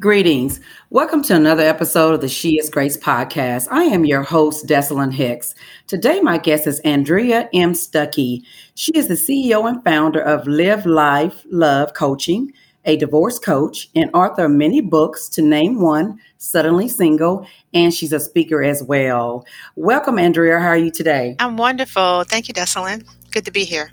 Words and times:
Greetings. 0.00 0.60
Welcome 0.88 1.22
to 1.24 1.36
another 1.36 1.62
episode 1.62 2.14
of 2.14 2.22
the 2.22 2.28
She 2.28 2.58
is 2.58 2.70
Grace 2.70 2.96
podcast. 2.96 3.68
I 3.70 3.82
am 3.82 4.06
your 4.06 4.22
host, 4.22 4.66
Desalyn 4.66 5.12
Hicks. 5.12 5.54
Today, 5.88 6.20
my 6.20 6.38
guest 6.38 6.66
is 6.66 6.80
Andrea 6.80 7.50
M. 7.52 7.74
Stuckey. 7.74 8.40
She 8.76 8.92
is 8.94 9.08
the 9.08 9.14
CEO 9.14 9.68
and 9.68 9.84
founder 9.84 10.22
of 10.22 10.46
Live 10.46 10.86
Life 10.86 11.44
Love 11.50 11.92
Coaching, 11.92 12.50
a 12.86 12.96
divorce 12.96 13.38
coach, 13.38 13.90
and 13.94 14.10
author 14.14 14.46
of 14.46 14.52
many 14.52 14.80
books, 14.80 15.28
to 15.28 15.42
name 15.42 15.82
one, 15.82 16.18
Suddenly 16.38 16.88
Single, 16.88 17.46
and 17.74 17.92
she's 17.92 18.14
a 18.14 18.20
speaker 18.20 18.62
as 18.62 18.82
well. 18.82 19.44
Welcome, 19.76 20.18
Andrea. 20.18 20.60
How 20.60 20.68
are 20.68 20.78
you 20.78 20.90
today? 20.90 21.36
I'm 21.40 21.58
wonderful. 21.58 22.24
Thank 22.24 22.48
you, 22.48 22.54
Desalyn. 22.54 23.06
Good 23.32 23.44
to 23.44 23.50
be 23.50 23.64
here. 23.64 23.92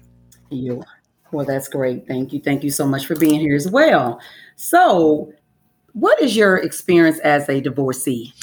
You. 0.52 0.84
Well, 1.34 1.46
that's 1.46 1.68
great. 1.68 2.08
Thank 2.08 2.32
you. 2.32 2.40
Thank 2.40 2.64
you 2.64 2.72
so 2.72 2.88
much 2.88 3.06
for 3.06 3.18
being 3.18 3.42
here 3.42 3.58
as 3.58 3.70
well. 3.70 4.22
So, 4.56 5.34
what 6.00 6.22
is 6.22 6.38
your 6.38 6.58
experience 6.58 7.18
as 7.20 7.50
a 7.50 7.60
divorcee? 7.60 8.34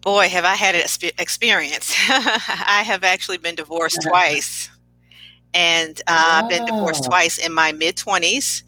Boy, 0.00 0.28
have 0.28 0.44
I 0.44 0.54
had 0.54 0.74
an 0.74 0.82
experience. 1.18 1.94
I 2.08 2.82
have 2.84 3.04
actually 3.04 3.38
been 3.38 3.54
divorced 3.54 3.98
uh-huh. 3.98 4.10
twice. 4.10 4.68
And 5.54 6.00
uh, 6.08 6.42
I've 6.42 6.48
been 6.48 6.64
divorced 6.64 7.04
twice 7.04 7.38
in 7.38 7.52
my 7.52 7.70
mid 7.72 7.96
20s 7.96 8.62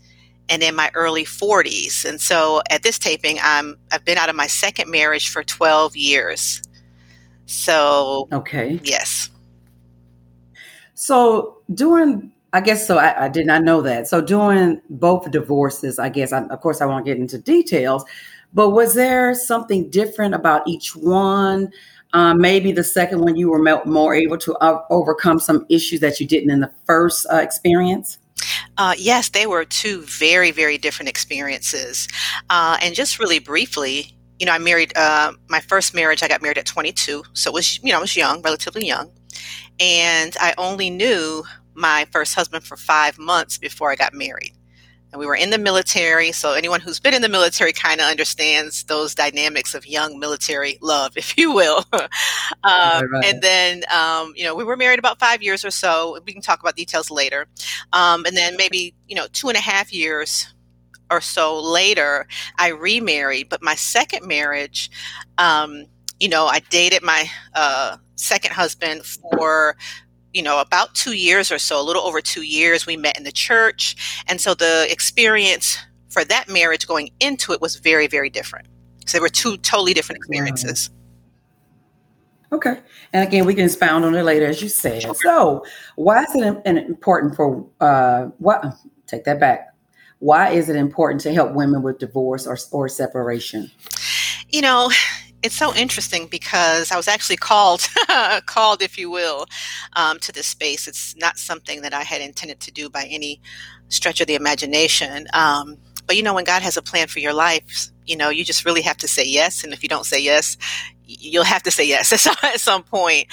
and 0.48 0.62
in 0.62 0.76
my 0.76 0.90
early 0.94 1.24
40s. 1.24 2.04
And 2.04 2.20
so 2.20 2.62
at 2.70 2.84
this 2.84 2.98
taping, 2.98 3.38
I'm 3.42 3.76
I've 3.90 4.04
been 4.04 4.18
out 4.18 4.28
of 4.28 4.36
my 4.36 4.46
second 4.46 4.90
marriage 4.90 5.28
for 5.28 5.42
12 5.42 5.96
years. 5.96 6.62
So, 7.46 8.28
okay. 8.32 8.78
Yes. 8.84 9.30
So, 10.94 11.58
during 11.74 12.33
I 12.54 12.60
guess 12.60 12.86
so. 12.86 12.98
I, 12.98 13.24
I, 13.24 13.28
did 13.28 13.46
not 13.46 13.64
know 13.64 13.82
that. 13.82 14.06
So 14.06 14.20
doing 14.20 14.80
both 14.88 15.28
divorces, 15.32 15.98
I 15.98 16.08
guess, 16.08 16.32
I, 16.32 16.44
of 16.44 16.60
course, 16.60 16.80
I 16.80 16.86
won't 16.86 17.04
get 17.04 17.16
into 17.16 17.36
details, 17.36 18.04
but 18.52 18.70
was 18.70 18.94
there 18.94 19.34
something 19.34 19.90
different 19.90 20.36
about 20.36 20.62
each 20.68 20.94
one? 20.94 21.72
Um, 22.12 22.40
maybe 22.40 22.70
the 22.70 22.84
second 22.84 23.22
one 23.22 23.34
you 23.34 23.50
were 23.50 23.82
more 23.84 24.14
able 24.14 24.38
to 24.38 24.54
uh, 24.58 24.80
overcome 24.88 25.40
some 25.40 25.66
issues 25.68 25.98
that 25.98 26.20
you 26.20 26.28
didn't 26.28 26.50
in 26.50 26.60
the 26.60 26.70
first 26.86 27.26
uh, 27.32 27.38
experience. 27.38 28.18
Uh, 28.78 28.94
yes, 28.96 29.30
they 29.30 29.46
were 29.46 29.64
two 29.64 30.02
very, 30.02 30.52
very 30.52 30.78
different 30.78 31.08
experiences. 31.08 32.06
Uh, 32.50 32.78
and 32.80 32.94
just 32.94 33.18
really 33.18 33.40
briefly, 33.40 34.16
you 34.38 34.46
know, 34.46 34.52
I 34.52 34.58
married 34.58 34.96
uh, 34.96 35.32
my 35.48 35.58
first 35.58 35.92
marriage. 35.92 36.22
I 36.22 36.28
got 36.28 36.40
married 36.40 36.58
at 36.58 36.66
22, 36.66 37.24
so 37.32 37.50
it 37.50 37.54
was 37.54 37.82
you 37.82 37.90
know 37.90 37.98
I 37.98 38.00
was 38.00 38.16
young, 38.16 38.42
relatively 38.42 38.86
young, 38.86 39.10
and 39.80 40.36
I 40.40 40.54
only 40.56 40.90
knew 40.90 41.42
my 41.74 42.06
first 42.10 42.34
husband 42.34 42.64
for 42.64 42.76
five 42.76 43.18
months 43.18 43.58
before 43.58 43.90
I 43.90 43.96
got 43.96 44.14
married. 44.14 44.52
And 45.14 45.20
we 45.20 45.26
were 45.26 45.36
in 45.36 45.50
the 45.50 45.58
military, 45.58 46.32
so 46.32 46.54
anyone 46.54 46.80
who's 46.80 46.98
been 46.98 47.14
in 47.14 47.22
the 47.22 47.28
military 47.28 47.72
kind 47.72 48.00
of 48.00 48.08
understands 48.08 48.82
those 48.82 49.14
dynamics 49.14 49.72
of 49.72 49.86
young 49.86 50.18
military 50.18 50.76
love, 50.82 51.12
if 51.16 51.38
you 51.38 51.52
will. 51.52 51.84
um, 51.92 52.08
right, 52.64 53.04
right. 53.10 53.24
And 53.24 53.40
then, 53.40 53.84
um, 53.94 54.32
you 54.34 54.42
know, 54.42 54.56
we 54.56 54.64
were 54.64 54.76
married 54.76 54.98
about 54.98 55.20
five 55.20 55.40
years 55.40 55.64
or 55.64 55.70
so. 55.70 56.18
We 56.26 56.32
can 56.32 56.42
talk 56.42 56.58
about 56.58 56.74
details 56.74 57.12
later. 57.12 57.46
Um, 57.92 58.24
and 58.26 58.36
then 58.36 58.56
maybe, 58.56 58.96
you 59.06 59.14
know, 59.14 59.28
two 59.32 59.48
and 59.48 59.56
a 59.56 59.60
half 59.60 59.92
years 59.92 60.52
or 61.10 61.20
so 61.20 61.60
later, 61.60 62.26
I 62.58 62.70
remarried. 62.70 63.48
But 63.48 63.62
my 63.62 63.76
second 63.76 64.26
marriage, 64.26 64.90
um, 65.38 65.84
you 66.18 66.28
know, 66.28 66.46
I 66.46 66.58
dated 66.58 67.04
my 67.04 67.30
uh, 67.54 67.98
second 68.16 68.52
husband 68.52 69.04
for 69.04 69.76
you 70.34 70.42
know, 70.42 70.60
about 70.60 70.94
two 70.94 71.14
years 71.14 71.50
or 71.50 71.58
so, 71.58 71.80
a 71.80 71.82
little 71.82 72.02
over 72.02 72.20
two 72.20 72.42
years, 72.42 72.86
we 72.86 72.96
met 72.96 73.16
in 73.16 73.24
the 73.24 73.32
church. 73.32 74.22
And 74.26 74.40
so 74.40 74.52
the 74.52 74.86
experience 74.90 75.78
for 76.10 76.24
that 76.24 76.48
marriage 76.48 76.86
going 76.86 77.10
into 77.20 77.52
it 77.52 77.60
was 77.60 77.76
very, 77.76 78.08
very 78.08 78.28
different. 78.28 78.66
So 79.06 79.16
they 79.16 79.22
were 79.22 79.28
two 79.28 79.56
totally 79.58 79.94
different 79.94 80.18
experiences. 80.18 80.90
Okay. 82.52 82.80
And 83.12 83.26
again, 83.26 83.46
we 83.46 83.54
can 83.54 83.64
expound 83.64 84.04
on 84.04 84.14
it 84.14 84.22
later, 84.22 84.46
as 84.46 84.60
you 84.60 84.68
said. 84.68 85.04
So, 85.16 85.64
why 85.96 86.22
is 86.22 86.34
it 86.34 86.66
important 86.66 87.34
for 87.34 87.66
uh, 87.80 88.26
what? 88.38 88.64
Take 89.06 89.24
that 89.24 89.40
back. 89.40 89.74
Why 90.20 90.50
is 90.50 90.68
it 90.68 90.76
important 90.76 91.20
to 91.22 91.34
help 91.34 91.52
women 91.52 91.82
with 91.82 91.98
divorce 91.98 92.46
or, 92.46 92.56
or 92.70 92.88
separation? 92.88 93.70
You 94.48 94.62
know, 94.62 94.90
it's 95.44 95.54
so 95.54 95.74
interesting 95.74 96.26
because 96.26 96.90
I 96.90 96.96
was 96.96 97.06
actually 97.06 97.36
called, 97.36 97.86
called, 98.46 98.80
if 98.80 98.96
you 98.96 99.10
will, 99.10 99.46
um, 99.92 100.18
to 100.20 100.32
this 100.32 100.46
space. 100.46 100.88
It's 100.88 101.14
not 101.16 101.36
something 101.36 101.82
that 101.82 101.92
I 101.92 102.02
had 102.02 102.22
intended 102.22 102.60
to 102.60 102.72
do 102.72 102.88
by 102.88 103.04
any 103.04 103.42
stretch 103.88 104.22
of 104.22 104.26
the 104.26 104.36
imagination. 104.36 105.26
Um, 105.34 105.76
but 106.06 106.16
you 106.16 106.22
know, 106.22 106.32
when 106.32 106.44
God 106.44 106.62
has 106.62 106.78
a 106.78 106.82
plan 106.82 107.08
for 107.08 107.18
your 107.18 107.34
life, 107.34 107.88
you 108.06 108.16
know, 108.16 108.30
you 108.30 108.42
just 108.42 108.64
really 108.64 108.80
have 108.80 108.96
to 108.98 109.08
say 109.08 109.22
yes. 109.22 109.62
And 109.62 109.74
if 109.74 109.82
you 109.82 109.88
don't 109.88 110.06
say 110.06 110.18
yes, 110.18 110.56
you'll 111.04 111.44
have 111.44 111.62
to 111.64 111.70
say 111.70 111.86
yes 111.86 112.10
at 112.42 112.60
some 112.60 112.82
point. 112.82 113.26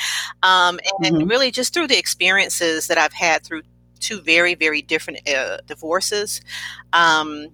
Um, 0.43 0.81
and 1.03 1.15
mm-hmm. 1.15 1.29
really, 1.29 1.49
just 1.49 1.73
through 1.73 1.87
the 1.87 1.97
experiences 1.97 2.87
that 2.87 2.97
I've 2.97 3.13
had 3.13 3.45
through 3.45 3.61
two 4.01 4.19
very, 4.19 4.53
very 4.53 4.81
different 4.81 5.29
uh, 5.29 5.59
divorces. 5.65 6.41
Um, 6.91 7.47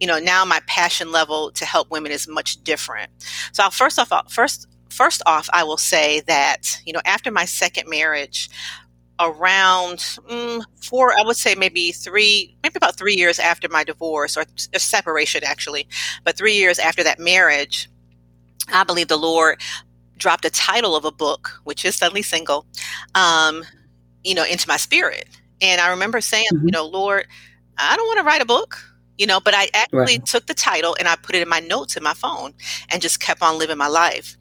you 0.00 0.06
know 0.06 0.18
now 0.18 0.44
my 0.44 0.60
passion 0.66 1.12
level 1.12 1.50
to 1.52 1.64
help 1.64 1.90
women 1.90 2.12
is 2.12 2.28
much 2.28 2.62
different. 2.64 3.10
So 3.52 3.62
I'll 3.62 3.70
first 3.70 3.98
off 3.98 4.12
first 4.32 4.68
first 4.96 5.22
off 5.26 5.48
i 5.52 5.62
will 5.62 5.76
say 5.76 6.20
that 6.20 6.80
you 6.86 6.92
know 6.92 7.02
after 7.04 7.30
my 7.30 7.44
second 7.44 7.88
marriage 7.88 8.48
around 9.20 9.98
mm, 10.28 10.62
four 10.80 11.12
i 11.18 11.22
would 11.22 11.36
say 11.36 11.54
maybe 11.54 11.92
three 11.92 12.56
maybe 12.62 12.76
about 12.76 12.96
three 12.96 13.14
years 13.14 13.38
after 13.38 13.68
my 13.68 13.84
divorce 13.84 14.36
or, 14.36 14.44
or 14.74 14.78
separation 14.78 15.42
actually 15.44 15.86
but 16.24 16.36
three 16.36 16.54
years 16.54 16.78
after 16.78 17.02
that 17.02 17.18
marriage 17.18 17.90
i 18.72 18.84
believe 18.84 19.08
the 19.08 19.16
lord 19.16 19.60
dropped 20.16 20.44
a 20.44 20.50
title 20.50 20.96
of 20.96 21.04
a 21.04 21.12
book 21.12 21.60
which 21.64 21.84
is 21.84 21.94
suddenly 21.94 22.22
single 22.22 22.64
um, 23.14 23.62
you 24.24 24.34
know 24.34 24.44
into 24.44 24.66
my 24.66 24.78
spirit. 24.78 25.28
And 25.60 25.80
i 25.80 25.90
remember 25.90 26.20
saying 26.20 26.46
mm-hmm. 26.52 26.68
you 26.68 26.72
know 26.72 26.86
lord 26.86 27.26
i 27.76 27.96
don't 27.96 28.06
want 28.06 28.18
to 28.18 28.24
write 28.24 28.42
a 28.42 28.46
book 28.46 28.78
you 29.18 29.26
know 29.26 29.40
but 29.40 29.54
i 29.54 29.68
actually 29.74 29.98
right. 29.98 30.26
took 30.26 30.46
the 30.46 30.54
title 30.54 30.96
and 30.98 31.08
i 31.08 31.16
put 31.16 31.34
it 31.34 31.42
in 31.42 31.48
my 31.48 31.60
notes 31.60 31.96
in 31.96 32.02
my 32.02 32.14
phone 32.14 32.52
and 32.90 33.02
just 33.02 33.20
kept 33.20 33.42
on 33.42 33.58
living 33.58 33.78
my 33.78 33.88
life 33.88 34.36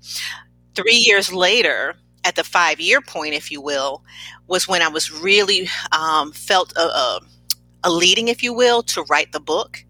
three 0.75 0.95
years 0.95 1.31
later 1.31 1.95
at 2.23 2.35
the 2.35 2.43
five 2.43 2.79
year 2.79 3.01
point 3.01 3.33
if 3.33 3.51
you 3.51 3.61
will 3.61 4.03
was 4.47 4.67
when 4.67 4.81
i 4.81 4.87
was 4.87 5.11
really 5.11 5.67
um, 5.91 6.31
felt 6.31 6.73
a, 6.75 6.81
a, 6.81 7.19
a, 7.83 7.91
leading 7.91 8.27
if 8.27 8.43
you 8.43 8.53
will 8.53 8.81
to 8.81 9.03
write 9.03 9.31
the 9.31 9.39
book 9.39 9.83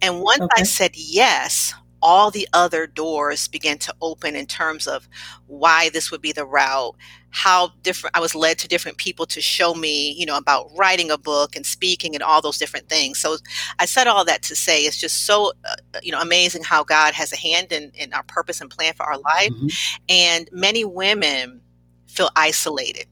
and 0.00 0.20
once 0.20 0.40
okay. 0.42 0.60
i 0.60 0.62
said 0.62 0.90
yes 0.94 1.74
all 2.02 2.30
the 2.30 2.48
other 2.52 2.86
doors 2.86 3.48
began 3.48 3.78
to 3.78 3.94
open 4.00 4.34
in 4.34 4.46
terms 4.46 4.86
of 4.86 5.08
why 5.46 5.88
this 5.90 6.10
would 6.10 6.20
be 6.20 6.32
the 6.32 6.44
route 6.44 6.96
how 7.30 7.72
different 7.82 8.14
i 8.14 8.20
was 8.20 8.34
led 8.34 8.58
to 8.58 8.68
different 8.68 8.98
people 8.98 9.24
to 9.24 9.40
show 9.40 9.74
me 9.74 10.12
you 10.12 10.26
know 10.26 10.36
about 10.36 10.68
writing 10.76 11.10
a 11.10 11.16
book 11.16 11.56
and 11.56 11.64
speaking 11.64 12.14
and 12.14 12.22
all 12.22 12.42
those 12.42 12.58
different 12.58 12.88
things 12.88 13.18
so 13.18 13.36
i 13.78 13.86
said 13.86 14.06
all 14.06 14.24
that 14.24 14.42
to 14.42 14.54
say 14.54 14.82
it's 14.82 14.98
just 14.98 15.24
so 15.24 15.52
uh, 15.64 15.76
you 16.02 16.12
know 16.12 16.20
amazing 16.20 16.62
how 16.62 16.84
god 16.84 17.14
has 17.14 17.32
a 17.32 17.36
hand 17.36 17.72
in, 17.72 17.90
in 17.94 18.12
our 18.12 18.22
purpose 18.24 18.60
and 18.60 18.70
plan 18.70 18.92
for 18.92 19.04
our 19.04 19.18
life 19.18 19.50
mm-hmm. 19.50 19.66
and 20.08 20.48
many 20.52 20.84
women 20.84 21.60
feel 22.06 22.28
isolated 22.36 23.06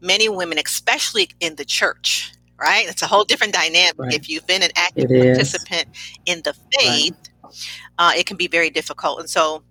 many 0.00 0.28
women 0.28 0.58
especially 0.64 1.28
in 1.40 1.56
the 1.56 1.64
church 1.64 2.32
right 2.60 2.86
it's 2.88 3.02
a 3.02 3.06
whole 3.06 3.24
different 3.24 3.54
dynamic 3.54 3.98
right. 3.98 4.12
if 4.12 4.28
you've 4.28 4.46
been 4.46 4.62
an 4.62 4.70
active 4.76 5.08
participant 5.08 5.86
in 6.26 6.42
the 6.42 6.54
faith 6.78 7.14
right. 7.14 7.28
Uh, 7.98 8.12
it 8.16 8.26
can 8.26 8.36
be 8.36 8.48
very 8.48 8.70
difficult 8.70 9.20
and 9.20 9.28
so 9.30 9.62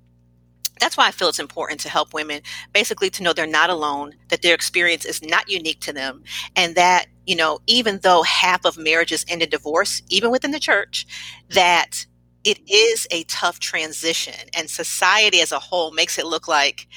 that's 0.81 0.97
why 0.97 1.07
I 1.07 1.11
feel 1.11 1.29
it's 1.29 1.39
important 1.39 1.79
to 1.81 1.89
help 1.89 2.13
women 2.13 2.41
basically 2.73 3.09
to 3.11 3.23
know 3.23 3.33
they're 3.33 3.45
not 3.45 3.69
alone, 3.69 4.15
that 4.29 4.41
their 4.41 4.55
experience 4.55 5.05
is 5.05 5.21
not 5.21 5.47
unique 5.49 5.79
to 5.81 5.93
them, 5.93 6.23
and 6.55 6.75
that, 6.75 7.05
you 7.27 7.35
know, 7.35 7.59
even 7.67 7.99
though 8.01 8.23
half 8.23 8.65
of 8.65 8.77
marriages 8.77 9.23
end 9.27 9.43
in 9.43 9.49
divorce, 9.49 10.01
even 10.09 10.31
within 10.31 10.51
the 10.51 10.59
church, 10.59 11.05
that 11.49 12.05
it 12.43 12.59
is 12.67 13.07
a 13.11 13.23
tough 13.25 13.59
transition. 13.59 14.33
And 14.57 14.69
society 14.69 15.39
as 15.39 15.51
a 15.51 15.59
whole 15.59 15.91
makes 15.91 16.17
it 16.17 16.25
look 16.25 16.47
like, 16.47 16.87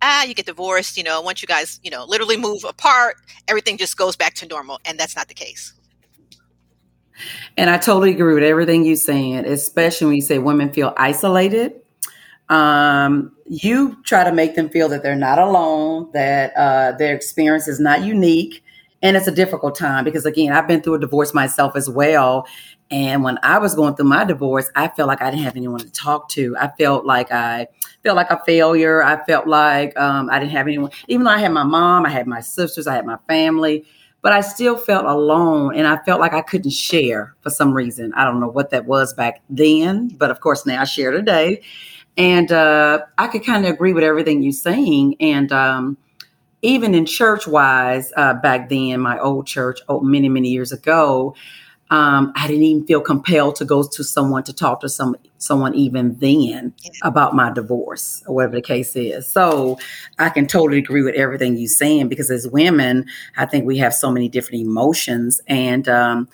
ah, 0.00 0.24
you 0.24 0.34
get 0.34 0.46
divorced, 0.46 0.96
you 0.96 1.02
know, 1.02 1.20
once 1.20 1.42
you 1.42 1.48
guys, 1.48 1.78
you 1.82 1.90
know, 1.90 2.06
literally 2.06 2.38
move 2.38 2.64
apart, 2.64 3.16
everything 3.46 3.76
just 3.76 3.98
goes 3.98 4.16
back 4.16 4.32
to 4.34 4.46
normal. 4.46 4.80
And 4.86 4.98
that's 4.98 5.16
not 5.16 5.28
the 5.28 5.34
case. 5.34 5.74
And 7.56 7.70
I 7.70 7.78
totally 7.78 8.12
agree 8.12 8.34
with 8.34 8.42
everything 8.42 8.84
you're 8.84 8.96
saying, 8.96 9.44
especially 9.46 10.06
when 10.06 10.16
you 10.16 10.22
say 10.22 10.38
women 10.38 10.72
feel 10.72 10.94
isolated 10.96 11.80
um, 12.48 13.32
you 13.46 13.96
try 14.04 14.24
to 14.24 14.32
make 14.32 14.54
them 14.54 14.68
feel 14.68 14.88
that 14.88 15.02
they're 15.02 15.16
not 15.16 15.38
alone, 15.38 16.10
that 16.12 16.52
uh, 16.56 16.92
their 16.92 17.14
experience 17.14 17.68
is 17.68 17.80
not 17.80 18.02
unique. 18.02 18.64
And 19.00 19.16
it's 19.16 19.28
a 19.28 19.32
difficult 19.32 19.76
time 19.76 20.04
because, 20.04 20.26
again, 20.26 20.52
I've 20.52 20.66
been 20.66 20.82
through 20.82 20.94
a 20.94 20.98
divorce 20.98 21.32
myself 21.32 21.76
as 21.76 21.88
well. 21.88 22.48
And 22.90 23.22
when 23.22 23.38
I 23.42 23.58
was 23.58 23.74
going 23.74 23.94
through 23.94 24.06
my 24.08 24.24
divorce, 24.24 24.68
I 24.74 24.88
felt 24.88 25.06
like 25.06 25.22
I 25.22 25.30
didn't 25.30 25.44
have 25.44 25.56
anyone 25.56 25.78
to 25.80 25.92
talk 25.92 26.30
to. 26.30 26.56
I 26.58 26.70
felt 26.78 27.06
like 27.06 27.30
I 27.30 27.68
felt 28.02 28.16
like 28.16 28.30
a 28.30 28.42
failure. 28.44 29.02
I 29.02 29.24
felt 29.24 29.46
like 29.46 29.96
um, 30.00 30.30
I 30.30 30.40
didn't 30.40 30.52
have 30.52 30.66
anyone, 30.66 30.90
even 31.06 31.24
though 31.24 31.30
I 31.30 31.38
had 31.38 31.52
my 31.52 31.62
mom, 31.62 32.06
I 32.06 32.08
had 32.08 32.26
my 32.26 32.40
sisters, 32.40 32.86
I 32.86 32.94
had 32.94 33.06
my 33.06 33.18
family, 33.28 33.84
but 34.28 34.34
I 34.34 34.42
still 34.42 34.76
felt 34.76 35.06
alone 35.06 35.74
and 35.74 35.86
I 35.86 35.96
felt 36.04 36.20
like 36.20 36.34
I 36.34 36.42
couldn't 36.42 36.72
share 36.72 37.34
for 37.40 37.48
some 37.48 37.72
reason. 37.72 38.12
I 38.12 38.24
don't 38.24 38.40
know 38.40 38.50
what 38.50 38.68
that 38.72 38.84
was 38.84 39.14
back 39.14 39.40
then, 39.48 40.08
but 40.08 40.30
of 40.30 40.40
course 40.40 40.66
now 40.66 40.82
I 40.82 40.84
share 40.84 41.12
today. 41.12 41.62
And 42.18 42.52
uh, 42.52 43.06
I 43.16 43.28
could 43.28 43.42
kind 43.42 43.64
of 43.64 43.72
agree 43.72 43.94
with 43.94 44.04
everything 44.04 44.42
you're 44.42 44.52
saying. 44.52 45.16
And 45.18 45.50
um, 45.50 45.96
even 46.60 46.94
in 46.94 47.06
church 47.06 47.46
wise, 47.46 48.12
uh, 48.18 48.34
back 48.34 48.68
then, 48.68 49.00
my 49.00 49.18
old 49.18 49.46
church, 49.46 49.80
oh, 49.88 50.00
many, 50.00 50.28
many 50.28 50.50
years 50.50 50.72
ago, 50.72 51.34
um, 51.90 52.32
I 52.36 52.46
didn't 52.46 52.62
even 52.64 52.86
feel 52.86 53.00
compelled 53.00 53.56
to 53.56 53.64
go 53.64 53.82
to 53.82 54.04
someone 54.04 54.42
to 54.44 54.52
talk 54.52 54.80
to 54.80 54.88
some 54.88 55.16
someone 55.38 55.74
even 55.74 56.16
then 56.18 56.74
about 57.02 57.34
my 57.34 57.50
divorce 57.50 58.22
or 58.26 58.34
whatever 58.34 58.56
the 58.56 58.62
case 58.62 58.94
is. 58.96 59.26
So 59.26 59.78
I 60.18 60.28
can 60.30 60.46
totally 60.46 60.78
agree 60.78 61.02
with 61.02 61.14
everything 61.14 61.56
you're 61.56 61.68
saying 61.68 62.08
because 62.08 62.30
as 62.30 62.48
women, 62.48 63.06
I 63.36 63.46
think 63.46 63.64
we 63.64 63.78
have 63.78 63.94
so 63.94 64.10
many 64.10 64.28
different 64.28 64.62
emotions 64.62 65.40
and 65.46 65.88
um, 65.88 66.28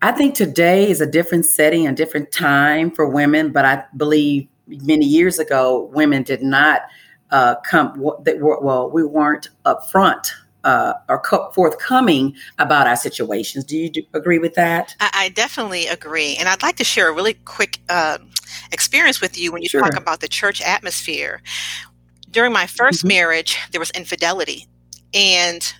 I 0.00 0.12
think 0.12 0.34
today 0.34 0.88
is 0.88 1.00
a 1.00 1.06
different 1.06 1.44
setting, 1.44 1.88
a 1.88 1.92
different 1.92 2.30
time 2.30 2.92
for 2.92 3.08
women, 3.08 3.50
but 3.50 3.64
I 3.64 3.84
believe 3.96 4.46
many 4.68 5.04
years 5.04 5.38
ago, 5.38 5.90
women 5.92 6.22
did 6.22 6.42
not 6.42 6.82
uh, 7.30 7.56
come. 7.56 8.00
That 8.22 8.38
were, 8.38 8.60
well, 8.60 8.90
we 8.90 9.04
weren't 9.04 9.50
upfront 9.66 10.30
uh, 10.64 10.94
or 11.08 11.22
forthcoming 11.54 12.34
about 12.58 12.86
our 12.86 12.96
situations. 12.96 13.64
Do 13.64 13.76
you 13.76 13.90
do, 13.90 14.02
agree 14.14 14.38
with 14.38 14.54
that? 14.54 14.94
I, 15.00 15.10
I, 15.14 15.28
definitely 15.30 15.86
agree, 15.86 16.36
and 16.36 16.48
I'd 16.48 16.62
like 16.62 16.76
to 16.76 16.84
share 16.84 17.08
a 17.08 17.12
really 17.12 17.34
quick 17.34 17.78
uh, 17.88 18.18
experience 18.72 19.20
with 19.20 19.38
you 19.38 19.52
when 19.52 19.62
you 19.62 19.68
sure. 19.68 19.80
talk 19.80 19.96
about 19.96 20.20
the 20.20 20.28
church 20.28 20.60
atmosphere. 20.60 21.42
During 22.30 22.52
my 22.52 22.64
1st 22.64 22.98
mm-hmm. 22.98 23.08
marriage, 23.08 23.58
there 23.70 23.80
was 23.80 23.90
infidelity, 23.90 24.66
and 25.14 25.72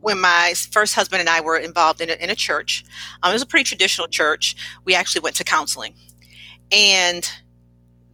when 0.00 0.20
my 0.20 0.54
first 0.70 0.94
husband 0.94 1.20
and 1.20 1.28
I 1.28 1.40
were 1.40 1.56
involved 1.56 2.00
in 2.00 2.10
a, 2.10 2.14
in 2.14 2.28
a 2.28 2.34
church, 2.34 2.84
um, 3.22 3.30
it 3.30 3.34
was 3.34 3.42
a 3.42 3.46
pretty 3.46 3.64
traditional 3.64 4.06
church. 4.06 4.56
We 4.84 4.94
actually 4.94 5.20
went 5.20 5.36
to 5.36 5.44
counseling, 5.44 5.94
and 6.72 7.28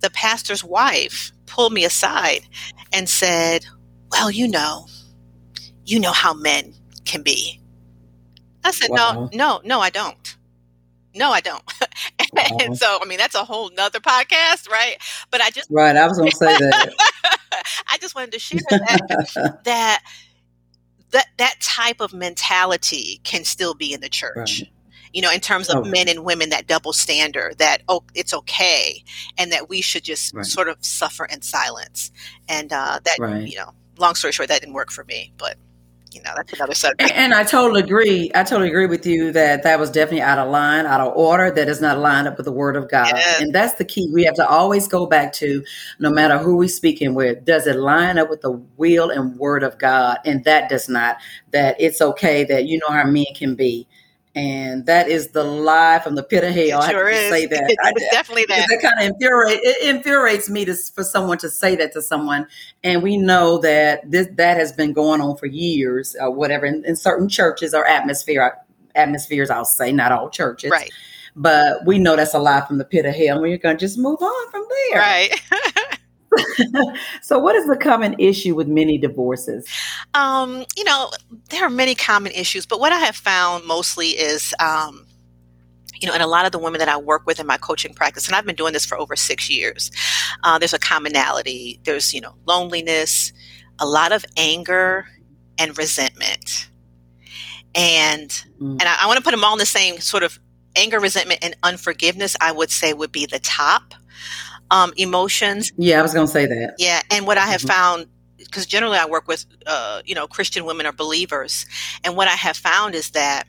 the 0.00 0.10
pastor's 0.10 0.64
wife 0.64 1.32
pulled 1.46 1.72
me 1.72 1.84
aside 1.84 2.42
and 2.92 3.08
said, 3.08 3.64
Well, 4.10 4.30
you 4.30 4.48
know, 4.48 4.86
you 5.90 5.98
know 5.98 6.12
how 6.12 6.32
men 6.32 6.74
can 7.04 7.22
be. 7.22 7.60
I 8.64 8.70
said, 8.70 8.90
wow. 8.90 9.28
No, 9.32 9.60
no, 9.60 9.60
no, 9.64 9.80
I 9.80 9.90
don't. 9.90 10.36
No, 11.14 11.30
I 11.30 11.40
don't. 11.40 11.62
wow. 12.32 12.58
and 12.60 12.78
so, 12.78 12.98
I 13.02 13.06
mean, 13.06 13.18
that's 13.18 13.34
a 13.34 13.44
whole 13.44 13.70
nother 13.70 13.98
podcast, 13.98 14.68
right? 14.68 14.96
But 15.30 15.40
I 15.40 15.50
just. 15.50 15.68
Right. 15.70 15.96
I 15.96 16.06
was 16.06 16.18
going 16.18 16.30
to 16.30 16.36
say 16.36 16.46
that. 16.46 16.92
I 17.88 17.98
just 17.98 18.14
wanted 18.14 18.32
to 18.32 18.38
share 18.38 18.60
that, 18.70 19.60
that 19.64 20.02
that 21.10 21.26
that 21.38 21.56
type 21.60 22.00
of 22.00 22.12
mentality 22.12 23.20
can 23.24 23.42
still 23.42 23.74
be 23.74 23.92
in 23.92 24.00
the 24.00 24.08
church. 24.08 24.60
Right 24.60 24.70
you 25.12 25.22
know, 25.22 25.32
in 25.32 25.40
terms 25.40 25.68
of 25.68 25.86
oh. 25.86 25.90
men 25.90 26.08
and 26.08 26.24
women, 26.24 26.50
that 26.50 26.66
double 26.66 26.92
standard 26.92 27.58
that, 27.58 27.82
oh, 27.88 28.04
it's 28.14 28.32
okay. 28.32 29.02
And 29.38 29.50
that 29.52 29.68
we 29.68 29.80
should 29.80 30.04
just 30.04 30.34
right. 30.34 30.46
sort 30.46 30.68
of 30.68 30.76
suffer 30.84 31.24
in 31.24 31.42
silence. 31.42 32.12
And 32.48 32.72
uh, 32.72 33.00
that, 33.02 33.16
right. 33.18 33.46
you 33.46 33.58
know, 33.58 33.72
long 33.98 34.14
story 34.14 34.32
short, 34.32 34.48
that 34.48 34.60
didn't 34.60 34.74
work 34.74 34.90
for 34.90 35.04
me. 35.04 35.32
But 35.36 35.56
you 36.12 36.22
know 36.22 36.32
that's 36.36 36.52
another 36.52 36.74
subject. 36.74 37.12
And 37.14 37.32
I 37.32 37.44
totally 37.44 37.82
agree. 37.82 38.30
I 38.34 38.42
totally 38.42 38.68
agree 38.68 38.86
with 38.86 39.06
you 39.06 39.32
that 39.32 39.62
that 39.62 39.78
was 39.78 39.90
definitely 39.90 40.22
out 40.22 40.38
of 40.38 40.50
line, 40.50 40.86
out 40.86 41.00
of 41.00 41.16
order. 41.16 41.50
That 41.50 41.68
is 41.68 41.80
not 41.80 41.98
lined 41.98 42.28
up 42.28 42.36
with 42.36 42.46
the 42.46 42.52
Word 42.52 42.76
of 42.76 42.90
God, 42.90 43.12
yes. 43.14 43.40
and 43.40 43.54
that's 43.54 43.74
the 43.74 43.84
key. 43.84 44.08
We 44.12 44.24
have 44.24 44.34
to 44.34 44.48
always 44.48 44.88
go 44.88 45.06
back 45.06 45.32
to, 45.34 45.64
no 45.98 46.10
matter 46.10 46.38
who 46.38 46.56
we're 46.56 46.68
speaking 46.68 47.14
with, 47.14 47.44
does 47.44 47.66
it 47.66 47.76
line 47.76 48.18
up 48.18 48.30
with 48.30 48.40
the 48.40 48.52
will 48.76 49.10
and 49.10 49.38
Word 49.38 49.62
of 49.62 49.78
God? 49.78 50.18
And 50.24 50.44
that 50.44 50.68
does 50.68 50.88
not. 50.88 51.18
That 51.52 51.76
it's 51.80 52.00
okay 52.00 52.44
that 52.44 52.66
you 52.66 52.78
know 52.78 52.90
how 52.94 53.04
men 53.04 53.26
can 53.34 53.54
be 53.54 53.86
and 54.34 54.86
that 54.86 55.08
is 55.08 55.28
the 55.28 55.42
lie 55.42 55.98
from 55.98 56.14
the 56.14 56.22
pit 56.22 56.44
of 56.44 56.54
hell. 56.54 56.82
Sure 56.88 57.08
I 57.08 57.12
have 57.12 57.22
to 57.24 57.30
say 57.30 57.46
that. 57.46 57.64
It's 57.96 58.10
definitely 58.10 58.46
that. 58.48 58.68
That 58.68 58.80
kind 58.80 59.00
of 59.00 59.14
infuriates 59.14 59.60
it 59.64 59.94
infuriates 59.94 60.48
me 60.48 60.64
to, 60.64 60.74
for 60.74 61.02
someone 61.02 61.38
to 61.38 61.50
say 61.50 61.74
that 61.76 61.92
to 61.94 62.02
someone, 62.02 62.46
and 62.84 63.02
we 63.02 63.16
know 63.16 63.58
that 63.58 64.08
this 64.08 64.28
that 64.34 64.56
has 64.56 64.72
been 64.72 64.92
going 64.92 65.20
on 65.20 65.36
for 65.36 65.46
years, 65.46 66.14
or 66.20 66.30
whatever, 66.30 66.66
in, 66.66 66.84
in 66.84 66.94
certain 66.94 67.28
churches 67.28 67.74
or 67.74 67.86
atmosphere 67.86 68.56
atmospheres. 68.94 69.50
I'll 69.50 69.64
say 69.64 69.92
not 69.92 70.12
all 70.12 70.30
churches, 70.30 70.70
right? 70.70 70.90
But 71.36 71.84
we 71.86 71.98
know 71.98 72.16
that's 72.16 72.34
a 72.34 72.38
lie 72.38 72.64
from 72.66 72.78
the 72.78 72.84
pit 72.84 73.06
of 73.06 73.14
hell, 73.14 73.36
and 73.36 73.42
we're 73.42 73.58
going 73.58 73.76
to 73.76 73.80
just 73.80 73.98
move 73.98 74.20
on 74.20 74.50
from 74.50 74.64
there, 74.90 75.00
right? 75.00 75.42
so, 77.22 77.38
what 77.38 77.54
is 77.56 77.66
the 77.66 77.76
common 77.76 78.14
issue 78.18 78.54
with 78.54 78.68
many 78.68 78.98
divorces? 78.98 79.66
Um, 80.14 80.64
you 80.76 80.84
know, 80.84 81.10
there 81.50 81.64
are 81.64 81.70
many 81.70 81.94
common 81.94 82.32
issues, 82.32 82.66
but 82.66 82.80
what 82.80 82.92
I 82.92 82.98
have 82.98 83.16
found 83.16 83.66
mostly 83.66 84.08
is, 84.10 84.54
um, 84.60 85.06
you 86.00 86.06
know, 86.06 86.14
and 86.14 86.22
a 86.22 86.26
lot 86.26 86.46
of 86.46 86.52
the 86.52 86.58
women 86.58 86.78
that 86.78 86.88
I 86.88 86.96
work 86.96 87.26
with 87.26 87.40
in 87.40 87.46
my 87.46 87.56
coaching 87.56 87.94
practice, 87.94 88.26
and 88.26 88.36
I've 88.36 88.46
been 88.46 88.56
doing 88.56 88.72
this 88.72 88.86
for 88.86 88.98
over 88.98 89.16
six 89.16 89.50
years, 89.50 89.90
uh, 90.44 90.58
there's 90.58 90.72
a 90.72 90.78
commonality. 90.78 91.80
There's, 91.84 92.14
you 92.14 92.20
know, 92.20 92.34
loneliness, 92.46 93.32
a 93.78 93.86
lot 93.86 94.12
of 94.12 94.24
anger 94.36 95.06
and 95.58 95.76
resentment. 95.76 96.68
And 97.74 98.30
mm. 98.60 98.72
and 98.72 98.82
I, 98.82 98.96
I 99.00 99.06
want 99.06 99.18
to 99.18 99.22
put 99.22 99.32
them 99.32 99.44
all 99.44 99.52
in 99.52 99.58
the 99.58 99.66
same 99.66 99.98
sort 99.98 100.22
of 100.22 100.38
anger, 100.76 101.00
resentment, 101.00 101.40
and 101.42 101.56
unforgiveness, 101.62 102.36
I 102.40 102.52
would 102.52 102.70
say 102.70 102.92
would 102.92 103.12
be 103.12 103.26
the 103.26 103.38
top 103.40 103.94
um, 104.70 104.92
emotions. 104.96 105.72
Yeah, 105.76 105.98
I 105.98 106.02
was 106.02 106.14
going 106.14 106.26
to 106.26 106.32
say 106.32 106.46
that. 106.46 106.74
Yeah, 106.78 107.00
and 107.10 107.26
what 107.26 107.38
I 107.38 107.46
have 107.46 107.60
mm-hmm. 107.60 107.68
found 107.68 108.06
because 108.38 108.64
generally 108.66 108.96
I 108.96 109.06
work 109.06 109.28
with 109.28 109.44
uh, 109.66 110.02
you 110.04 110.14
know 110.14 110.26
Christian 110.26 110.64
women 110.64 110.86
or 110.86 110.92
believers, 110.92 111.66
and 112.04 112.16
what 112.16 112.28
I 112.28 112.34
have 112.34 112.56
found 112.56 112.94
is 112.94 113.10
that 113.10 113.46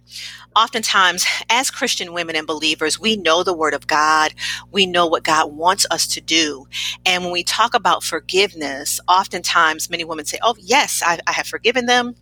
oftentimes 0.55 1.25
as 1.49 1.71
Christian 1.71 2.13
women 2.13 2.35
and 2.35 2.45
believers, 2.45 2.99
we 2.99 3.15
know 3.15 3.43
the 3.43 3.53
Word 3.53 3.73
of 3.73 3.87
God, 3.87 4.33
we 4.71 4.85
know 4.85 5.07
what 5.07 5.23
God 5.23 5.53
wants 5.53 5.85
us 5.91 6.07
to 6.07 6.21
do, 6.21 6.67
and 7.05 7.23
when 7.23 7.31
we 7.31 7.43
talk 7.43 7.73
about 7.73 8.03
forgiveness, 8.03 8.99
oftentimes 9.07 9.89
many 9.89 10.03
women 10.03 10.25
say, 10.25 10.39
"Oh 10.41 10.55
yes, 10.59 11.01
I, 11.05 11.19
I 11.27 11.31
have 11.33 11.47
forgiven 11.47 11.85
them." 11.85 12.15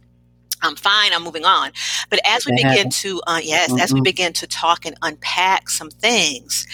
I'm 0.62 0.76
fine. 0.76 1.14
I'm 1.14 1.24
moving 1.24 1.46
on. 1.46 1.72
But 2.10 2.20
as 2.26 2.46
we 2.46 2.54
begin 2.56 2.90
to, 2.90 3.22
uh, 3.28 3.40
yes, 3.42 3.70
mm-hmm. 3.70 3.80
as 3.80 3.94
we 3.94 4.00
mm-hmm. 4.00 4.04
begin 4.04 4.34
to 4.34 4.48
talk 4.48 4.86
and 4.86 4.96
unpack 5.02 5.70
some 5.70 5.90
things, 5.90 6.68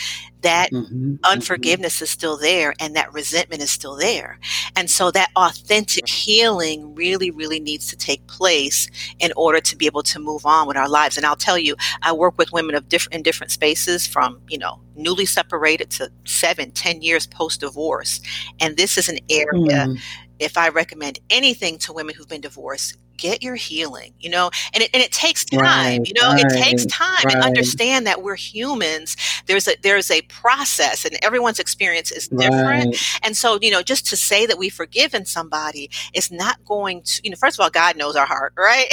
that 0.45 0.71
mm-hmm, 0.71 0.93
mm-hmm. 0.93 1.15
unforgiveness 1.25 1.95
mm-hmm. 1.95 2.03
is 2.03 2.09
still 2.11 2.37
there 2.37 2.75
and 2.79 2.95
that 2.95 3.11
resentment 3.11 3.63
is 3.63 3.71
still 3.71 3.95
there. 3.95 4.39
And 4.75 4.91
so 4.91 5.09
that 5.09 5.31
authentic 5.35 6.07
healing 6.07 6.93
really, 6.93 7.31
really 7.31 7.59
needs 7.59 7.87
to 7.87 7.95
take 7.95 8.25
place 8.27 8.87
in 9.19 9.33
order 9.35 9.59
to 9.59 9.75
be 9.75 9.87
able 9.87 10.03
to 10.03 10.19
move 10.19 10.45
on 10.45 10.67
with 10.67 10.77
our 10.77 10.87
lives. 10.87 11.17
And 11.17 11.25
I'll 11.25 11.35
tell 11.35 11.57
you, 11.57 11.75
I 12.03 12.13
work 12.13 12.37
with 12.37 12.53
women 12.53 12.75
of 12.75 12.87
different 12.87 13.15
in 13.15 13.23
different 13.23 13.51
spaces 13.51 14.05
from, 14.05 14.39
you 14.47 14.59
know, 14.59 14.79
newly 14.95 15.25
separated 15.25 15.89
to 15.91 16.11
seven, 16.25 16.69
ten 16.71 17.01
years 17.01 17.25
post 17.25 17.61
divorce. 17.61 18.21
And 18.59 18.77
this 18.77 18.99
is 18.99 19.09
an 19.09 19.17
area 19.31 19.87
mm. 19.87 19.99
if 20.37 20.59
I 20.59 20.69
recommend 20.69 21.17
anything 21.31 21.79
to 21.79 21.93
women 21.93 22.13
who've 22.13 22.27
been 22.27 22.41
divorced, 22.41 22.97
get 23.17 23.43
your 23.43 23.55
healing 23.55 24.13
you 24.19 24.29
know 24.29 24.49
and 24.73 24.83
it, 24.83 24.89
and 24.93 25.01
it 25.01 25.11
takes 25.11 25.45
time 25.45 25.61
right, 25.61 26.07
you 26.07 26.13
know 26.13 26.29
right, 26.29 26.43
it 26.45 26.49
takes 26.49 26.85
time 26.87 27.23
right. 27.25 27.35
and 27.35 27.43
understand 27.43 28.05
that 28.07 28.21
we're 28.21 28.35
humans 28.35 29.15
there's 29.45 29.67
a 29.67 29.75
there's 29.81 30.09
a 30.11 30.21
process 30.23 31.05
and 31.05 31.17
everyone's 31.23 31.59
experience 31.59 32.11
is 32.11 32.27
different. 32.27 32.95
And 33.23 33.35
so 33.35 33.59
you 33.61 33.71
know 33.71 33.81
just 33.81 34.05
to 34.07 34.17
say 34.17 34.45
that 34.45 34.57
we've 34.57 34.73
forgiven 34.73 35.25
somebody 35.25 35.89
is 36.13 36.31
not 36.31 36.63
going 36.65 37.01
to 37.03 37.21
you 37.23 37.29
know 37.29 37.37
first 37.37 37.59
of 37.59 37.63
all 37.63 37.69
god 37.69 37.97
knows 37.97 38.15
our 38.15 38.25
heart 38.25 38.53
right? 38.57 38.87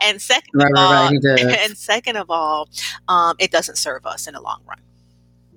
And 0.00 0.20
second 0.20 0.62
of 0.62 0.70
all 0.76 1.08
and 1.38 1.76
second 1.76 2.16
of 2.16 2.30
all 2.30 2.68
um, 3.08 3.36
it 3.38 3.50
doesn't 3.50 3.76
serve 3.76 4.06
us 4.06 4.26
in 4.26 4.34
the 4.34 4.40
long 4.40 4.60
run 4.66 4.78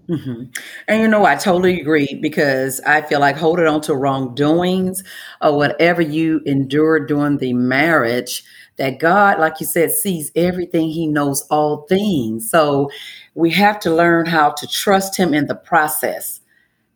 Mm-hmm. 0.10 0.44
And 0.88 1.02
you 1.02 1.08
know, 1.08 1.26
I 1.26 1.36
totally 1.36 1.80
agree 1.80 2.20
because 2.22 2.82
I 2.82 3.02
feel 3.02 3.20
like 3.20 3.38
holding 3.38 3.68
on 3.68 3.82
to 3.82 3.96
wrongdoings 3.96 5.04
or 5.42 5.56
whatever 5.56 6.02
you 6.02 6.42
endured 6.46 7.08
during 7.08 7.38
the 7.38 7.54
marriage, 7.54 8.44
that 8.78 9.00
God, 9.00 9.40
like 9.40 9.60
you 9.60 9.66
said, 9.66 9.92
sees 9.92 10.32
everything, 10.36 10.90
He 10.90 11.08
knows 11.08 11.44
all 11.50 11.86
things. 11.88 12.50
So 12.50 12.90
we 13.36 13.52
have 13.52 13.80
to 13.82 13.94
learn 13.94 14.26
how 14.26 14.52
to 14.52 14.68
trust 14.68 15.18
Him 15.18 15.34
in 15.34 15.48
the 15.48 15.56
process. 15.56 16.42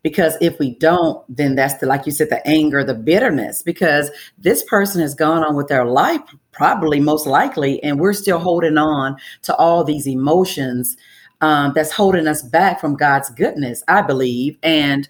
Because 0.04 0.38
if 0.40 0.58
we 0.60 0.76
don't, 0.76 1.24
then 1.28 1.56
that's 1.56 1.76
the, 1.76 1.86
like 1.86 2.06
you 2.06 2.12
said, 2.12 2.30
the 2.30 2.46
anger, 2.48 2.84
the 2.84 2.94
bitterness, 2.94 3.62
because 3.62 4.10
this 4.38 4.64
person 4.64 5.02
has 5.02 5.14
gone 5.14 5.44
on 5.44 5.56
with 5.56 5.68
their 5.68 5.86
life, 5.86 6.22
probably 6.52 7.00
most 7.00 7.28
likely, 7.28 7.84
and 7.84 8.00
we're 8.00 8.14
still 8.14 8.40
holding 8.40 8.78
on 8.78 9.18
to 9.44 9.56
all 9.56 9.84
these 9.84 10.08
emotions 10.08 10.96
um, 11.42 11.74
that's 11.76 11.92
holding 11.92 12.28
us 12.28 12.42
back 12.42 12.80
from 12.80 12.96
God's 12.96 13.30
goodness, 13.30 13.84
I 13.88 14.02
believe. 14.02 14.58
And 14.64 15.08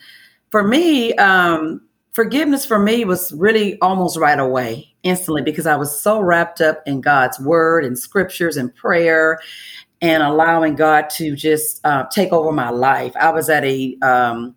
for 0.51 0.67
me, 0.67 1.13
um, 1.15 1.81
forgiveness 2.13 2.65
for 2.65 2.79
me 2.79 3.05
was 3.05 3.31
really 3.33 3.79
almost 3.79 4.17
right 4.17 4.39
away, 4.39 4.93
instantly, 5.03 5.41
because 5.41 5.65
I 5.65 5.75
was 5.75 6.01
so 6.01 6.19
wrapped 6.19 6.61
up 6.61 6.81
in 6.85 7.01
God's 7.01 7.39
word 7.39 7.85
and 7.85 7.97
scriptures 7.97 8.57
and 8.57 8.73
prayer 8.75 9.39
and 10.01 10.21
allowing 10.21 10.75
God 10.75 11.09
to 11.11 11.35
just 11.35 11.83
uh, 11.85 12.05
take 12.11 12.31
over 12.31 12.51
my 12.51 12.69
life. 12.69 13.15
I 13.15 13.31
was 13.31 13.49
at 13.49 13.63
a 13.63 13.97
um, 14.01 14.55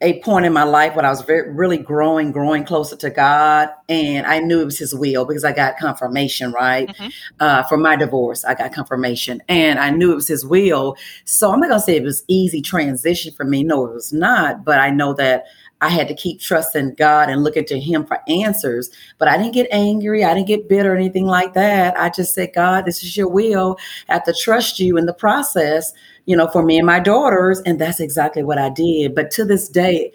a 0.00 0.20
point 0.20 0.46
in 0.46 0.52
my 0.52 0.62
life 0.62 0.94
when 0.94 1.04
I 1.04 1.10
was 1.10 1.22
very, 1.22 1.52
really 1.52 1.76
growing, 1.76 2.30
growing 2.30 2.64
closer 2.64 2.94
to 2.96 3.10
God, 3.10 3.68
and 3.88 4.26
I 4.26 4.38
knew 4.38 4.60
it 4.60 4.64
was 4.64 4.78
His 4.78 4.94
will 4.94 5.24
because 5.24 5.44
I 5.44 5.52
got 5.52 5.76
confirmation, 5.76 6.52
right? 6.52 6.88
Mm-hmm. 6.88 7.08
Uh, 7.40 7.62
for 7.64 7.76
my 7.76 7.96
divorce, 7.96 8.44
I 8.44 8.54
got 8.54 8.72
confirmation, 8.72 9.42
and 9.48 9.80
I 9.80 9.90
knew 9.90 10.12
it 10.12 10.16
was 10.16 10.28
His 10.28 10.46
will. 10.46 10.96
So 11.24 11.50
I'm 11.50 11.58
not 11.58 11.68
gonna 11.68 11.80
say 11.80 11.96
it 11.96 12.04
was 12.04 12.22
easy 12.28 12.62
transition 12.62 13.32
for 13.32 13.44
me. 13.44 13.64
No, 13.64 13.86
it 13.86 13.94
was 13.94 14.12
not. 14.12 14.64
But 14.64 14.78
I 14.78 14.90
know 14.90 15.14
that 15.14 15.46
I 15.80 15.88
had 15.88 16.08
to 16.08 16.14
keep 16.14 16.40
trusting 16.40 16.94
God 16.94 17.28
and 17.28 17.42
looking 17.42 17.64
to 17.66 17.80
Him 17.80 18.04
for 18.04 18.20
answers. 18.28 18.90
But 19.18 19.26
I 19.26 19.36
didn't 19.36 19.54
get 19.54 19.68
angry. 19.72 20.24
I 20.24 20.32
didn't 20.32 20.48
get 20.48 20.68
bitter 20.68 20.92
or 20.92 20.96
anything 20.96 21.26
like 21.26 21.54
that. 21.54 21.98
I 21.98 22.10
just 22.10 22.34
said, 22.34 22.52
God, 22.54 22.84
this 22.84 23.02
is 23.02 23.16
your 23.16 23.28
will. 23.28 23.76
I 24.08 24.14
have 24.14 24.24
to 24.24 24.34
trust 24.34 24.78
you 24.78 24.96
in 24.96 25.06
the 25.06 25.14
process 25.14 25.92
you 26.28 26.36
know, 26.36 26.46
for 26.46 26.62
me 26.62 26.76
and 26.76 26.86
my 26.86 27.00
daughters. 27.00 27.60
And 27.64 27.80
that's 27.80 28.00
exactly 28.00 28.44
what 28.44 28.58
I 28.58 28.68
did. 28.68 29.14
But 29.14 29.30
to 29.32 29.46
this 29.46 29.66
day, 29.66 30.12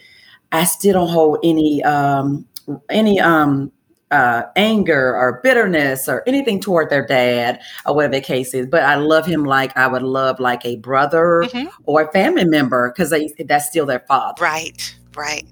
I 0.51 0.63
still 0.63 0.93
don't 0.93 1.09
hold 1.09 1.39
any 1.43 1.83
um 1.83 2.45
any 2.89 3.19
um 3.19 3.71
uh, 4.11 4.43
anger 4.55 5.15
or 5.15 5.39
bitterness 5.41 6.07
or 6.07 6.21
anything 6.27 6.59
toward 6.59 6.91
their 6.91 7.03
dad 7.03 7.59
or 7.87 7.95
whatever 7.95 8.13
the 8.13 8.21
case 8.21 8.53
is. 8.53 8.67
But 8.67 8.83
I 8.83 8.93
love 8.93 9.25
him 9.25 9.43
like 9.43 9.75
I 9.75 9.87
would 9.87 10.03
love 10.03 10.39
like 10.39 10.63
a 10.67 10.75
brother 10.75 11.45
mm-hmm. 11.47 11.67
or 11.85 12.03
a 12.03 12.11
family 12.11 12.45
member 12.45 12.93
because 12.95 13.11
that's 13.47 13.67
still 13.67 13.87
their 13.87 14.05
father. 14.07 14.43
Right, 14.43 14.95
right. 15.15 15.47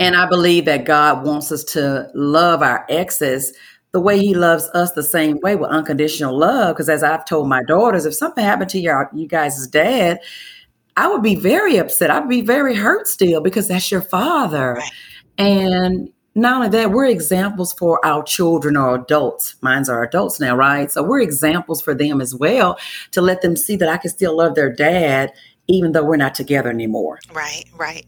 And 0.00 0.16
I 0.16 0.28
believe 0.28 0.64
that 0.64 0.86
God 0.86 1.24
wants 1.24 1.52
us 1.52 1.62
to 1.64 2.10
love 2.14 2.62
our 2.62 2.84
exes 2.88 3.52
the 3.92 4.00
way 4.00 4.18
he 4.18 4.34
loves 4.34 4.68
us 4.74 4.92
the 4.92 5.02
same 5.02 5.40
way 5.40 5.56
with 5.56 5.70
unconditional 5.70 6.36
love. 6.36 6.76
Because 6.76 6.88
as 6.88 7.02
I've 7.02 7.24
told 7.24 7.48
my 7.48 7.62
daughters, 7.62 8.06
if 8.06 8.14
something 8.14 8.44
happened 8.44 8.70
to 8.70 8.78
your 8.78 9.10
you 9.14 9.26
guys' 9.26 9.66
dad, 9.66 10.20
I 10.96 11.08
would 11.08 11.22
be 11.22 11.34
very 11.34 11.76
upset. 11.76 12.10
I'd 12.10 12.28
be 12.28 12.42
very 12.42 12.74
hurt 12.74 13.08
still 13.08 13.40
because 13.40 13.68
that's 13.68 13.90
your 13.90 14.02
father. 14.02 14.74
Right. 14.74 14.90
And 15.38 16.10
not 16.34 16.56
only 16.56 16.68
that, 16.68 16.92
we're 16.92 17.06
examples 17.06 17.72
for 17.72 18.04
our 18.04 18.22
children 18.22 18.76
or 18.76 18.94
adults. 18.94 19.56
Mine's 19.62 19.88
are 19.88 20.02
adults 20.02 20.38
now, 20.38 20.54
right? 20.54 20.90
So 20.90 21.02
we're 21.02 21.20
examples 21.20 21.82
for 21.82 21.94
them 21.94 22.20
as 22.20 22.34
well 22.34 22.78
to 23.12 23.20
let 23.20 23.42
them 23.42 23.56
see 23.56 23.76
that 23.76 23.88
I 23.88 23.96
can 23.96 24.10
still 24.10 24.36
love 24.36 24.54
their 24.54 24.72
dad 24.72 25.32
even 25.66 25.92
though 25.92 26.04
we're 26.04 26.16
not 26.16 26.34
together 26.34 26.68
anymore. 26.68 27.18
Right, 27.32 27.64
right. 27.76 28.06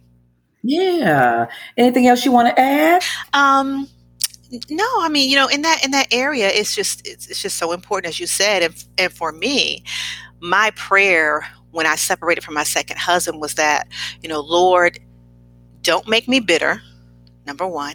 Yeah. 0.63 1.47
Anything 1.77 2.07
else 2.07 2.25
you 2.25 2.33
want 2.33 2.49
to 2.49 2.61
add? 2.61 3.03
Um 3.33 3.89
no, 4.71 4.87
I 5.01 5.09
mean, 5.09 5.31
you 5.31 5.37
know, 5.37 5.49
in 5.49 5.63
that 5.63 5.85
in 5.85 5.91
that 5.93 6.09
area, 6.11 6.49
it's 6.49 6.75
just 6.75 7.07
it's, 7.07 7.27
it's 7.29 7.41
just 7.41 7.57
so 7.57 7.73
important, 7.73 8.11
as 8.11 8.21
you 8.21 8.27
said, 8.27 8.63
and 8.63 8.85
and 8.99 9.13
for 9.13 9.33
me, 9.33 9.85
my 10.41 10.71
prayer 10.73 11.47
when 11.71 11.87
I 11.87 11.97
separated 11.97 12.45
from 12.45 12.55
my 12.55 12.65
second 12.65 12.99
husband 12.99 13.41
was 13.41 13.55
that, 13.55 13.89
you 14.23 14.29
know, 14.29 14.41
Lord, 14.41 14.99
don't 15.81 16.07
make 16.07 16.29
me 16.29 16.39
bitter 16.39 16.83
number 17.47 17.67
one, 17.67 17.95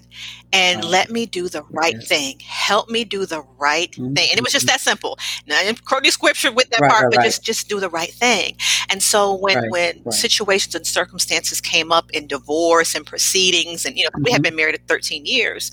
and 0.52 0.84
let 0.84 1.10
me 1.10 1.26
do 1.26 1.48
the 1.48 1.64
right 1.70 1.94
yes. 1.94 2.08
thing. 2.08 2.40
Help 2.46 2.90
me 2.90 3.04
do 3.04 3.26
the 3.26 3.42
right 3.58 3.92
mm-hmm. 3.92 4.14
thing. 4.14 4.28
And 4.30 4.38
it 4.38 4.44
was 4.44 4.52
just 4.52 4.68
that 4.68 4.82
simple. 4.82 5.18
Now, 5.46 5.62
quote 5.86 6.06
scripture 6.08 6.52
with 6.52 6.70
that 6.72 6.82
right, 6.82 6.92
part, 6.92 7.04
right, 7.06 7.16
but 7.16 7.24
just 7.24 7.44
just 7.44 7.70
do 7.70 7.80
the 7.80 7.90
right 7.90 8.12
thing. 8.12 8.58
And 8.90 9.02
so 9.02 9.34
when 9.36 9.70
when 9.70 10.12
situations 10.12 10.76
and 10.76 10.86
circumstances 10.86 11.62
came 11.62 11.92
up 11.92 12.12
in 12.12 12.28
divorce 12.28 12.96
and 12.96 13.06
proceedings, 13.06 13.86
and 13.86 13.98
you 13.98 14.04
know, 14.04 14.10
mm-hmm. 14.10 14.24
we 14.24 14.32
had 14.32 14.42
been 14.42 14.56
married 14.56 14.80
13 14.88 15.26
years, 15.26 15.72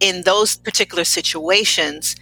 in 0.00 0.22
those 0.22 0.56
particular 0.56 1.04
situations, 1.04 2.16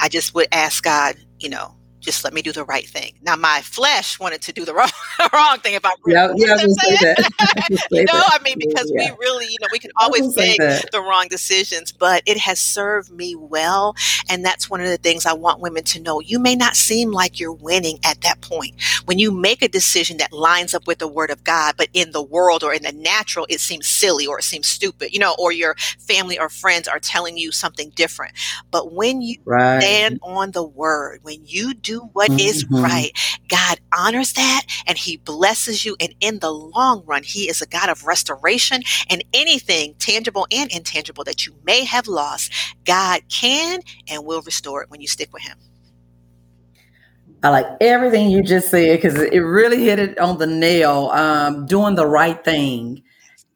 I 0.00 0.08
just 0.08 0.34
would 0.34 0.48
ask 0.52 0.84
God, 0.84 1.16
you 1.38 1.48
know, 1.48 1.74
just 2.04 2.24
let 2.24 2.32
me 2.32 2.42
do 2.42 2.52
the 2.52 2.64
right 2.64 2.86
thing. 2.86 3.14
Now, 3.22 3.36
my 3.36 3.60
flesh 3.62 4.20
wanted 4.20 4.42
to 4.42 4.52
do 4.52 4.64
the 4.64 4.74
wrong, 4.78 4.90
wrong 5.32 5.58
thing 5.58 5.74
if 5.74 5.84
I'm 5.84 5.92
yeah, 6.06 6.32
yeah, 6.36 6.56
you 7.90 8.04
know, 8.04 8.22
I 8.26 8.38
mean, 8.42 8.58
because 8.58 8.90
yeah. 8.94 9.10
we 9.10 9.16
really, 9.18 9.46
you 9.46 9.56
know, 9.60 9.68
we 9.72 9.78
can 9.78 9.90
always 9.96 10.36
make 10.36 10.58
the 10.58 11.00
wrong 11.00 11.26
decisions, 11.28 11.92
but 11.92 12.22
it 12.26 12.38
has 12.38 12.58
served 12.58 13.10
me 13.10 13.34
well. 13.34 13.96
And 14.28 14.44
that's 14.44 14.68
one 14.68 14.80
of 14.80 14.88
the 14.88 14.96
things 14.96 15.26
I 15.26 15.32
want 15.32 15.60
women 15.60 15.84
to 15.84 16.00
know. 16.00 16.20
You 16.20 16.38
may 16.38 16.54
not 16.54 16.76
seem 16.76 17.10
like 17.10 17.40
you're 17.40 17.52
winning 17.52 17.98
at 18.04 18.20
that 18.22 18.40
point. 18.40 18.74
When 19.06 19.18
you 19.18 19.30
make 19.30 19.62
a 19.62 19.68
decision 19.68 20.18
that 20.18 20.32
lines 20.32 20.74
up 20.74 20.86
with 20.86 20.98
the 20.98 21.08
word 21.08 21.30
of 21.30 21.44
God, 21.44 21.74
but 21.76 21.88
in 21.92 22.12
the 22.12 22.22
world 22.22 22.62
or 22.62 22.74
in 22.74 22.82
the 22.82 22.92
natural, 22.92 23.46
it 23.48 23.60
seems 23.60 23.86
silly 23.86 24.26
or 24.26 24.38
it 24.38 24.44
seems 24.44 24.66
stupid, 24.66 25.12
you 25.12 25.18
know, 25.18 25.34
or 25.38 25.52
your 25.52 25.74
family 25.98 26.38
or 26.38 26.48
friends 26.48 26.88
are 26.88 26.98
telling 26.98 27.36
you 27.36 27.52
something 27.52 27.90
different. 27.90 28.34
But 28.70 28.92
when 28.92 29.22
you 29.22 29.38
right. 29.44 29.80
stand 29.80 30.20
on 30.22 30.50
the 30.50 30.62
word, 30.62 31.20
when 31.22 31.40
you 31.44 31.74
do 31.74 31.93
do 31.94 32.08
what 32.12 32.30
mm-hmm. 32.30 32.40
is 32.40 32.66
right. 32.70 33.12
God 33.48 33.80
honors 33.96 34.32
that 34.34 34.62
and 34.86 34.98
he 34.98 35.16
blesses 35.16 35.84
you. 35.84 35.96
And 36.00 36.14
in 36.20 36.38
the 36.40 36.52
long 36.52 37.02
run, 37.06 37.22
he 37.22 37.48
is 37.48 37.62
a 37.62 37.66
God 37.66 37.88
of 37.88 38.04
restoration 38.04 38.82
and 39.08 39.24
anything 39.32 39.94
tangible 39.98 40.46
and 40.52 40.70
intangible 40.72 41.24
that 41.24 41.46
you 41.46 41.54
may 41.64 41.84
have 41.84 42.06
lost, 42.06 42.52
God 42.84 43.20
can 43.28 43.80
and 44.08 44.24
will 44.24 44.42
restore 44.42 44.82
it 44.82 44.90
when 44.90 45.00
you 45.00 45.08
stick 45.08 45.32
with 45.32 45.42
him. 45.42 45.56
I 47.42 47.50
like 47.50 47.66
everything 47.82 48.30
you 48.30 48.42
just 48.42 48.70
said 48.70 48.96
because 48.96 49.20
it 49.20 49.40
really 49.40 49.84
hit 49.84 49.98
it 49.98 50.18
on 50.18 50.38
the 50.38 50.46
nail. 50.46 51.10
Um, 51.12 51.66
doing 51.66 51.94
the 51.94 52.06
right 52.06 52.42
thing. 52.42 53.02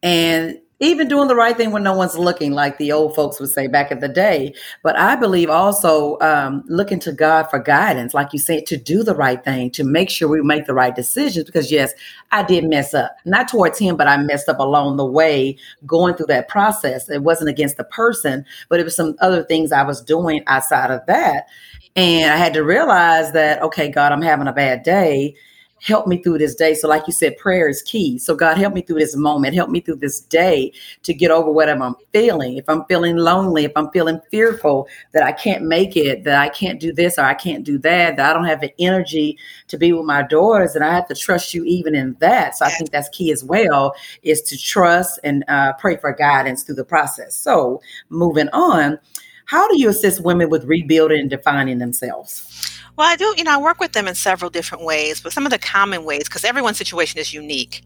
And 0.02 0.59
even 0.80 1.08
doing 1.08 1.26
the 1.26 1.35
right 1.35 1.56
thing 1.56 1.73
when 1.73 1.82
no 1.82 1.92
one's 1.92 2.16
looking, 2.16 2.52
like 2.52 2.78
the 2.78 2.92
old 2.92 3.14
folks 3.14 3.40
would 3.40 3.50
say 3.50 3.66
back 3.66 3.90
in 3.90 3.99
the 3.99 4.08
day. 4.08 4.54
But 4.82 4.97
I 4.97 5.16
believe 5.16 5.50
also 5.50 6.18
um, 6.20 6.62
looking 6.68 7.00
to 7.00 7.12
God 7.12 7.44
for 7.50 7.58
guidance, 7.58 8.14
like 8.14 8.32
you 8.32 8.38
said, 8.38 8.64
to 8.66 8.76
do 8.76 9.02
the 9.02 9.14
right 9.14 9.42
thing, 9.42 9.70
to 9.73 9.82
make 9.82 10.08
sure 10.08 10.28
we 10.28 10.40
make 10.40 10.66
the 10.66 10.75
right 10.75 10.94
decisions. 10.94 11.47
Because 11.47 11.73
yes, 11.73 11.92
I 12.30 12.44
did 12.44 12.64
mess 12.64 12.94
up, 12.94 13.16
not 13.25 13.49
towards 13.49 13.78
him, 13.78 13.97
but 13.97 14.06
I 14.06 14.16
messed 14.18 14.49
up 14.49 14.61
along 14.61 14.97
the 14.97 15.04
way 15.04 15.56
going 15.85 16.14
through 16.14 16.26
that 16.26 16.49
process. 16.49 17.08
It 17.08 17.25
wasn't 17.25 17.50
against 17.50 17.76
the 17.76 17.85
person, 17.85 18.44
but 18.68 18.78
it 18.78 18.85
was 18.85 18.94
some 18.94 19.16
other 19.20 19.42
things 19.42 19.73
I 19.73 19.82
was 19.82 20.00
doing 20.00 20.42
outside 20.47 20.92
of 20.92 21.04
that. 21.06 21.49
And 21.97 22.32
I 22.32 22.37
had 22.37 22.54
to 22.54 22.62
realize 22.62 23.32
that, 23.32 23.61
okay, 23.62 23.90
God, 23.90 24.12
I'm 24.12 24.23
having 24.23 24.47
a 24.47 24.52
bad 24.52 24.85
day 24.85 25.35
help 25.80 26.06
me 26.06 26.23
through 26.23 26.38
this 26.38 26.54
day. 26.54 26.75
So, 26.75 26.88
like 26.88 27.06
you 27.06 27.12
said, 27.12 27.37
prayer 27.37 27.68
is 27.68 27.82
key. 27.82 28.18
So, 28.18 28.35
God, 28.35 28.56
help 28.56 28.75
me 28.75 28.82
through 28.82 28.99
this 28.99 29.16
moment. 29.16 29.54
Help 29.54 29.70
me 29.70 29.80
through 29.80 29.97
this 29.97 30.20
day 30.20 30.73
to 31.02 31.14
get 31.14 31.30
over 31.30 31.50
whatever 31.50 31.85
I'm 31.85 31.97
feeling. 32.12 32.56
If 32.56 32.68
I'm 32.68 32.85
feeling 32.87 33.16
lonely, 33.16 33.64
if 33.64 33.73
I'm 33.76 33.90
feeling 33.90 34.20
fearful 34.30 34.88
that 35.12 35.23
I 35.23 35.32
can't 35.32 35.64
make 35.64 35.97
it, 35.97 36.25
that 36.25 36.40
I 36.40 36.49
can't 36.49 36.80
do 36.80 36.92
this 36.92 37.18
or 37.18 37.23
I 37.23 37.35
can't 37.35 37.64
do 37.64 37.78
that, 37.78 38.16
that 38.16 38.30
I 38.30 38.32
don't 38.32 38.47
have 38.47 38.61
the 38.61 38.73
energy 38.78 39.38
to 39.68 39.78
be 39.78 39.92
with 39.92 40.06
my 40.06 40.23
daughters, 40.23 40.75
and 40.75 40.85
I 40.85 40.92
have 40.94 41.08
to 41.08 41.14
trust 41.14 41.54
you 41.54 41.64
even 41.64 41.94
in 41.94 42.16
that. 42.20 42.56
So, 42.56 42.66
I 42.66 42.70
think 42.70 42.90
that's 42.90 43.08
key 43.11 43.32
as 43.32 43.44
well 43.44 43.94
is 44.23 44.42
to 44.42 44.58
trust 44.58 45.20
and 45.25 45.44
uh, 45.49 45.75
pray 45.75 45.97
for 45.97 46.12
guidance 46.12 46.62
through 46.62 46.76
the 46.76 46.85
process. 46.85 47.35
So, 47.37 47.80
moving 48.08 48.49
on, 48.50 48.99
how 49.44 49.66
do 49.68 49.78
you 49.80 49.88
assist 49.88 50.23
women 50.23 50.50
with 50.50 50.64
rebuilding 50.64 51.20
and 51.20 51.30
defining 51.30 51.78
themselves? 51.78 52.67
Well, 52.99 53.07
I 53.07 53.14
do, 53.14 53.33
you 53.37 53.45
know, 53.45 53.52
I 53.52 53.59
work 53.59 53.78
with 53.78 53.93
them 53.93 54.09
in 54.09 54.17
several 54.17 54.50
different 54.50 54.83
ways, 54.83 55.21
but 55.21 55.33
some 55.33 55.47
of 55.47 55.52
the 55.52 55.59
common 55.59 56.02
ways, 56.05 56.25
because 56.25 56.43
everyone's 56.43 56.78
situation 56.78 57.21
is 57.21 57.33
unique. 57.33 57.85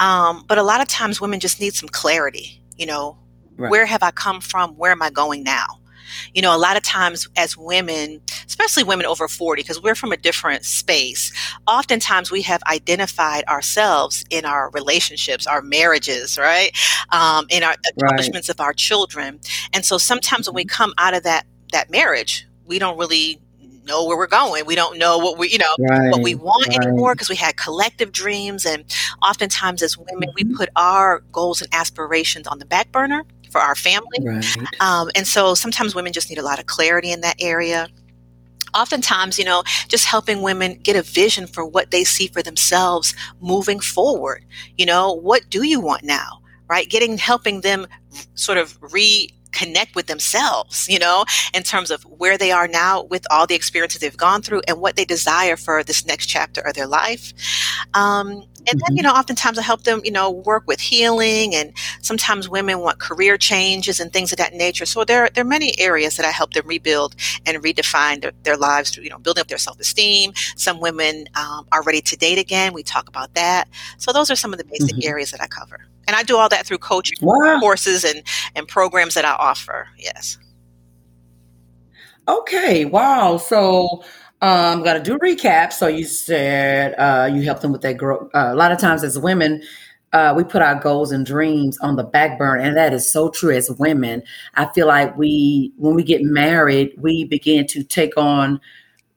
Um, 0.00 0.42
but 0.48 0.56
a 0.56 0.62
lot 0.62 0.80
of 0.80 0.88
times 0.88 1.20
women 1.20 1.38
just 1.38 1.60
need 1.60 1.74
some 1.74 1.90
clarity, 1.90 2.62
you 2.78 2.86
know, 2.86 3.18
right. 3.58 3.70
where 3.70 3.84
have 3.84 4.02
I 4.02 4.10
come 4.10 4.40
from? 4.40 4.70
Where 4.78 4.90
am 4.90 5.02
I 5.02 5.10
going 5.10 5.42
now? 5.42 5.66
You 6.32 6.40
know, 6.40 6.56
a 6.56 6.58
lot 6.58 6.78
of 6.78 6.82
times 6.82 7.28
as 7.36 7.58
women, 7.58 8.22
especially 8.46 8.84
women 8.84 9.04
over 9.04 9.28
40, 9.28 9.60
because 9.60 9.82
we're 9.82 9.94
from 9.94 10.12
a 10.12 10.16
different 10.16 10.64
space, 10.64 11.30
oftentimes 11.66 12.30
we 12.30 12.40
have 12.40 12.62
identified 12.66 13.44
ourselves 13.48 14.24
in 14.30 14.46
our 14.46 14.70
relationships, 14.70 15.46
our 15.46 15.60
marriages, 15.60 16.38
right? 16.38 16.74
Um, 17.12 17.44
in 17.50 17.62
our 17.62 17.76
accomplishments 17.94 18.48
right. 18.48 18.54
of 18.54 18.60
our 18.60 18.72
children. 18.72 19.40
And 19.74 19.84
so 19.84 19.98
sometimes 19.98 20.48
when 20.48 20.54
we 20.54 20.64
mm-hmm. 20.64 20.74
come 20.74 20.94
out 20.96 21.12
of 21.12 21.22
that, 21.24 21.44
that 21.72 21.90
marriage, 21.90 22.46
we 22.64 22.78
don't 22.78 22.96
really 22.96 23.42
know 23.84 24.04
where 24.04 24.16
we're 24.16 24.26
going. 24.26 24.66
We 24.66 24.74
don't 24.74 24.98
know 24.98 25.18
what 25.18 25.38
we, 25.38 25.50
you 25.50 25.58
know, 25.58 25.74
right, 25.78 26.10
what 26.10 26.22
we 26.22 26.34
want 26.34 26.68
right. 26.68 26.78
anymore 26.78 27.14
because 27.14 27.28
we 27.28 27.36
had 27.36 27.56
collective 27.56 28.12
dreams. 28.12 28.64
And 28.64 28.84
oftentimes 29.22 29.82
as 29.82 29.96
women, 29.96 30.28
mm-hmm. 30.28 30.48
we 30.48 30.56
put 30.56 30.68
our 30.76 31.20
goals 31.32 31.62
and 31.62 31.72
aspirations 31.74 32.46
on 32.46 32.58
the 32.58 32.66
back 32.66 32.90
burner 32.92 33.24
for 33.50 33.60
our 33.60 33.74
family. 33.74 34.18
Right. 34.20 34.44
Um, 34.80 35.10
and 35.14 35.26
so 35.26 35.54
sometimes 35.54 35.94
women 35.94 36.12
just 36.12 36.28
need 36.28 36.38
a 36.38 36.42
lot 36.42 36.58
of 36.58 36.66
clarity 36.66 37.12
in 37.12 37.20
that 37.20 37.36
area 37.40 37.88
oftentimes, 38.74 39.38
you 39.38 39.44
know, 39.44 39.62
just 39.88 40.04
helping 40.04 40.42
women 40.42 40.74
get 40.82 40.96
a 40.96 41.02
vision 41.02 41.46
for 41.46 41.64
what 41.64 41.90
they 41.90 42.04
see 42.04 42.26
for 42.26 42.42
themselves 42.42 43.14
moving 43.40 43.80
forward. 43.80 44.44
You 44.76 44.86
know, 44.86 45.12
what 45.12 45.48
do 45.48 45.64
you 45.64 45.80
want 45.80 46.02
now? 46.02 46.40
Right? 46.68 46.88
Getting, 46.88 47.18
helping 47.18 47.60
them 47.60 47.86
sort 48.34 48.58
of 48.58 48.76
re 48.92 49.30
connect 49.54 49.94
with 49.94 50.06
themselves, 50.06 50.86
you 50.88 50.98
know, 50.98 51.24
in 51.54 51.62
terms 51.62 51.90
of 51.90 52.02
where 52.04 52.36
they 52.36 52.52
are 52.52 52.68
now 52.68 53.04
with 53.04 53.26
all 53.30 53.46
the 53.46 53.54
experiences 53.54 54.00
they've 54.00 54.16
gone 54.16 54.42
through 54.42 54.62
and 54.68 54.80
what 54.80 54.96
they 54.96 55.04
desire 55.04 55.56
for 55.56 55.82
this 55.82 56.04
next 56.04 56.26
chapter 56.26 56.60
of 56.60 56.74
their 56.74 56.86
life. 56.86 57.32
Um, 57.94 58.44
and 58.66 58.80
then, 58.80 58.96
you 58.96 59.02
Mhm. 59.02 59.04
know, 59.04 59.12
oftentimes 59.12 59.58
I 59.58 59.62
help 59.62 59.84
them, 59.84 60.00
you 60.04 60.10
know, 60.10 60.30
work 60.30 60.64
with 60.66 60.80
healing 60.80 61.54
and 61.54 61.72
sometimes 62.02 62.48
women 62.48 62.80
want 62.80 62.98
career 62.98 63.36
changes 63.36 64.00
and 64.00 64.12
things 64.12 64.32
of 64.32 64.38
that 64.38 64.54
nature. 64.54 64.86
So 64.86 65.04
there, 65.04 65.28
there 65.34 65.42
are 65.42 65.48
many 65.48 65.78
areas 65.78 66.16
that 66.16 66.26
I 66.26 66.30
help 66.30 66.54
them 66.54 66.66
rebuild 66.66 67.14
and 67.46 67.62
redefine 67.62 68.22
their, 68.22 68.32
their 68.42 68.56
lives 68.56 68.90
through, 68.90 69.04
you 69.04 69.10
know, 69.10 69.18
building 69.18 69.42
up 69.42 69.48
their 69.48 69.58
self-esteem. 69.58 70.32
Some 70.56 70.80
women 70.80 71.26
um, 71.34 71.66
are 71.72 71.82
ready 71.82 72.00
to 72.02 72.16
date 72.16 72.38
again. 72.38 72.72
We 72.72 72.82
talk 72.82 73.08
about 73.08 73.34
that. 73.34 73.68
So 73.98 74.12
those 74.12 74.30
are 74.30 74.36
some 74.36 74.52
of 74.52 74.58
the 74.58 74.64
basic 74.64 74.96
Mhm. 74.96 75.04
areas 75.04 75.30
that 75.32 75.40
I 75.42 75.46
cover. 75.46 75.86
And 76.06 76.16
I 76.16 76.22
do 76.22 76.36
all 76.36 76.48
that 76.50 76.66
through 76.66 76.78
coaching 76.78 77.18
Wow. 77.22 77.60
courses 77.60 78.04
and, 78.04 78.22
and 78.54 78.68
programs 78.68 79.14
that 79.14 79.24
I 79.24 79.32
offer. 79.32 79.88
Yes. 79.98 80.38
Okay. 82.28 82.84
Wow. 82.86 83.36
So 83.36 84.02
um, 84.44 84.82
got 84.82 84.94
to 84.94 85.00
do 85.00 85.18
recap. 85.18 85.72
So 85.72 85.86
you 85.86 86.04
said 86.04 86.94
uh, 86.98 87.30
you 87.32 87.42
help 87.42 87.60
them 87.60 87.72
with 87.72 87.80
that 87.80 87.96
growth. 87.96 88.30
Uh, 88.34 88.50
a 88.52 88.54
lot 88.54 88.72
of 88.72 88.78
times 88.78 89.02
as 89.02 89.18
women, 89.18 89.62
uh, 90.12 90.34
we 90.36 90.44
put 90.44 90.60
our 90.60 90.74
goals 90.74 91.12
and 91.12 91.24
dreams 91.24 91.78
on 91.78 91.96
the 91.96 92.04
back 92.04 92.38
burner, 92.38 92.60
and 92.60 92.76
that 92.76 92.92
is 92.92 93.10
so 93.10 93.30
true. 93.30 93.56
As 93.56 93.70
women, 93.70 94.22
I 94.54 94.66
feel 94.66 94.86
like 94.86 95.16
we, 95.16 95.72
when 95.76 95.94
we 95.94 96.02
get 96.02 96.22
married, 96.22 96.92
we 96.98 97.24
begin 97.24 97.66
to 97.68 97.82
take 97.82 98.16
on 98.18 98.60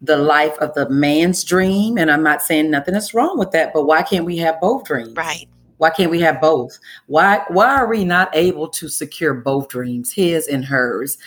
the 0.02 0.18
life 0.18 0.58
of 0.60 0.74
the 0.76 0.90
man's 0.90 1.44
dream. 1.44 1.98
And 1.98 2.10
I'm 2.10 2.24
not 2.24 2.42
saying 2.42 2.72
nothing 2.72 2.96
is 2.96 3.14
wrong 3.14 3.38
with 3.38 3.52
that, 3.52 3.74
but 3.74 3.86
why 3.86 4.04
can't 4.04 4.26
we 4.26 4.38
have 4.38 4.62
both 4.62 4.86
dreams? 4.86 5.14
Right. 5.14 5.48
Why 5.78 5.90
can't 5.92 6.12
we 6.12 6.22
have 6.22 6.42
both? 6.42 6.78
Why 7.08 7.42
why 7.50 7.76
are 7.76 7.88
we 7.88 8.04
not 8.06 8.30
able 8.36 8.68
to 8.70 8.88
secure 8.90 9.34
both 9.34 9.70
dreams, 9.70 10.12
his 10.12 10.48
and 10.48 10.66
hers? 10.66 11.18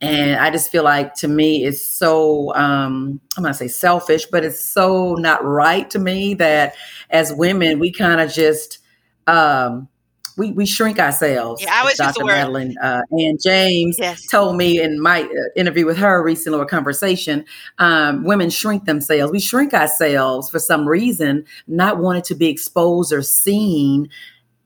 And 0.00 0.36
I 0.36 0.50
just 0.50 0.70
feel 0.70 0.84
like 0.84 1.14
to 1.16 1.28
me 1.28 1.64
it's 1.64 1.84
so 1.84 2.54
um 2.54 3.20
I'm 3.36 3.42
gonna 3.42 3.54
say 3.54 3.68
selfish, 3.68 4.26
but 4.26 4.44
it's 4.44 4.60
so 4.62 5.14
not 5.14 5.44
right 5.44 5.88
to 5.90 5.98
me 5.98 6.34
that 6.34 6.74
as 7.10 7.32
women 7.32 7.78
we 7.78 7.92
kind 7.92 8.20
of 8.20 8.32
just 8.32 8.78
um 9.26 9.88
we, 10.36 10.52
we 10.52 10.66
shrink 10.66 10.98
ourselves. 10.98 11.62
Yeah, 11.62 11.72
I 11.72 11.84
the 11.84 11.94
Dr. 11.96 12.24
Madeline 12.24 12.76
uh, 12.82 13.02
and 13.10 13.38
James 13.40 13.98
Yes. 13.98 14.26
told 14.26 14.56
me 14.56 14.80
in 14.80 15.00
my 15.00 15.22
uh, 15.22 15.28
interview 15.56 15.86
with 15.86 15.96
her 15.98 16.22
recently 16.22 16.58
or 16.58 16.66
conversation, 16.66 17.44
um, 17.78 18.24
women 18.24 18.50
shrink 18.50 18.84
themselves. 18.84 19.32
We 19.32 19.40
shrink 19.40 19.72
ourselves 19.72 20.50
for 20.50 20.58
some 20.58 20.88
reason, 20.88 21.44
not 21.66 21.98
wanting 21.98 22.22
to 22.22 22.34
be 22.34 22.48
exposed 22.48 23.12
or 23.12 23.22
seen 23.22 24.08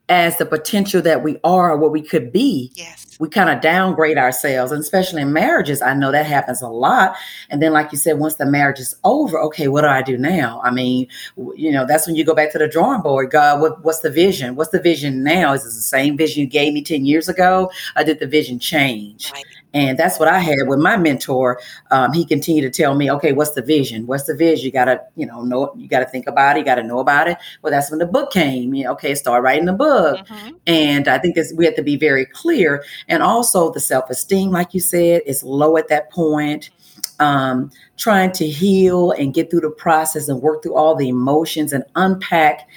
as 0.09 0.37
the 0.37 0.45
potential 0.45 1.01
that 1.03 1.23
we 1.23 1.39
are 1.43 1.71
or 1.71 1.77
what 1.77 1.91
we 1.91 2.01
could 2.01 2.31
be. 2.31 2.71
Yes. 2.73 3.05
We 3.19 3.29
kind 3.29 3.49
of 3.49 3.61
downgrade 3.61 4.17
ourselves, 4.17 4.71
and 4.71 4.81
especially 4.81 5.21
in 5.21 5.33
marriages, 5.33 5.81
I 5.81 5.93
know 5.93 6.11
that 6.11 6.25
happens 6.25 6.61
a 6.61 6.67
lot. 6.67 7.15
And 7.49 7.61
then, 7.61 7.73
like 7.73 7.91
you 7.91 7.97
said, 7.97 8.17
once 8.17 8.35
the 8.35 8.45
marriage 8.45 8.79
is 8.79 8.95
over, 9.03 9.39
okay, 9.41 9.67
what 9.67 9.81
do 9.81 9.87
I 9.87 10.01
do 10.01 10.17
now? 10.17 10.61
I 10.63 10.71
mean, 10.71 11.07
you 11.55 11.71
know, 11.71 11.85
that's 11.85 12.07
when 12.07 12.15
you 12.15 12.23
go 12.23 12.33
back 12.33 12.51
to 12.53 12.57
the 12.57 12.67
drawing 12.67 13.01
board. 13.01 13.29
God, 13.31 13.61
what, 13.61 13.83
what's 13.83 13.99
the 13.99 14.09
vision? 14.09 14.55
What's 14.55 14.71
the 14.71 14.81
vision 14.81 15.21
now? 15.21 15.53
Is 15.53 15.63
it 15.63 15.65
the 15.65 15.81
same 15.81 16.17
vision 16.17 16.41
you 16.41 16.47
gave 16.47 16.73
me 16.73 16.81
10 16.81 17.05
years 17.05 17.27
ago? 17.27 17.69
Or 17.97 18.03
did 18.03 18.19
the 18.19 18.27
vision 18.27 18.57
change? 18.57 19.31
Right. 19.33 19.45
And 19.73 19.97
that's 19.99 20.19
what 20.19 20.27
I 20.27 20.39
had 20.39 20.67
with 20.67 20.79
my 20.79 20.97
mentor. 20.97 21.59
Um, 21.91 22.11
he 22.13 22.25
continued 22.25 22.61
to 22.63 22.81
tell 22.81 22.95
me, 22.95 23.11
okay, 23.11 23.33
what's 23.33 23.51
the 23.51 23.61
vision? 23.61 24.07
What's 24.07 24.23
the 24.23 24.35
vision? 24.35 24.65
You 24.65 24.71
gotta, 24.71 25.01
you 25.15 25.27
know, 25.27 25.43
know 25.43 25.73
you 25.77 25.87
gotta 25.87 26.07
think 26.07 26.25
about 26.27 26.55
it, 26.55 26.59
you 26.59 26.65
gotta 26.65 26.83
know 26.83 26.99
about 26.99 27.27
it. 27.27 27.37
Well, 27.61 27.71
that's 27.71 27.91
when 27.91 27.99
the 27.99 28.07
book 28.07 28.31
came. 28.31 28.73
You 28.73 28.85
know, 28.85 28.91
okay, 28.93 29.13
start 29.13 29.43
writing 29.43 29.65
the 29.65 29.73
book. 29.73 30.25
Mhm. 30.25 30.55
And 30.65 31.07
I 31.07 31.19
think 31.19 31.37
we 31.55 31.65
have 31.65 31.75
to 31.75 31.83
be 31.83 31.97
very 31.97 32.25
clear. 32.25 32.83
And 33.07 33.21
also 33.21 33.71
the 33.71 33.79
self-esteem, 33.79 34.49
like 34.49 34.73
you 34.73 34.79
said, 34.79 35.21
is 35.25 35.43
low 35.43 35.77
at 35.77 35.87
that 35.89 36.11
point. 36.11 36.71
Um, 37.19 37.69
trying 37.97 38.31
to 38.31 38.47
heal 38.47 39.11
and 39.11 39.33
get 39.33 39.51
through 39.51 39.59
the 39.59 39.69
process 39.69 40.29
and 40.29 40.41
work 40.41 40.63
through 40.63 40.75
all 40.75 40.95
the 40.95 41.09
emotions 41.09 41.73
and 41.73 41.83
unpack 41.95 42.67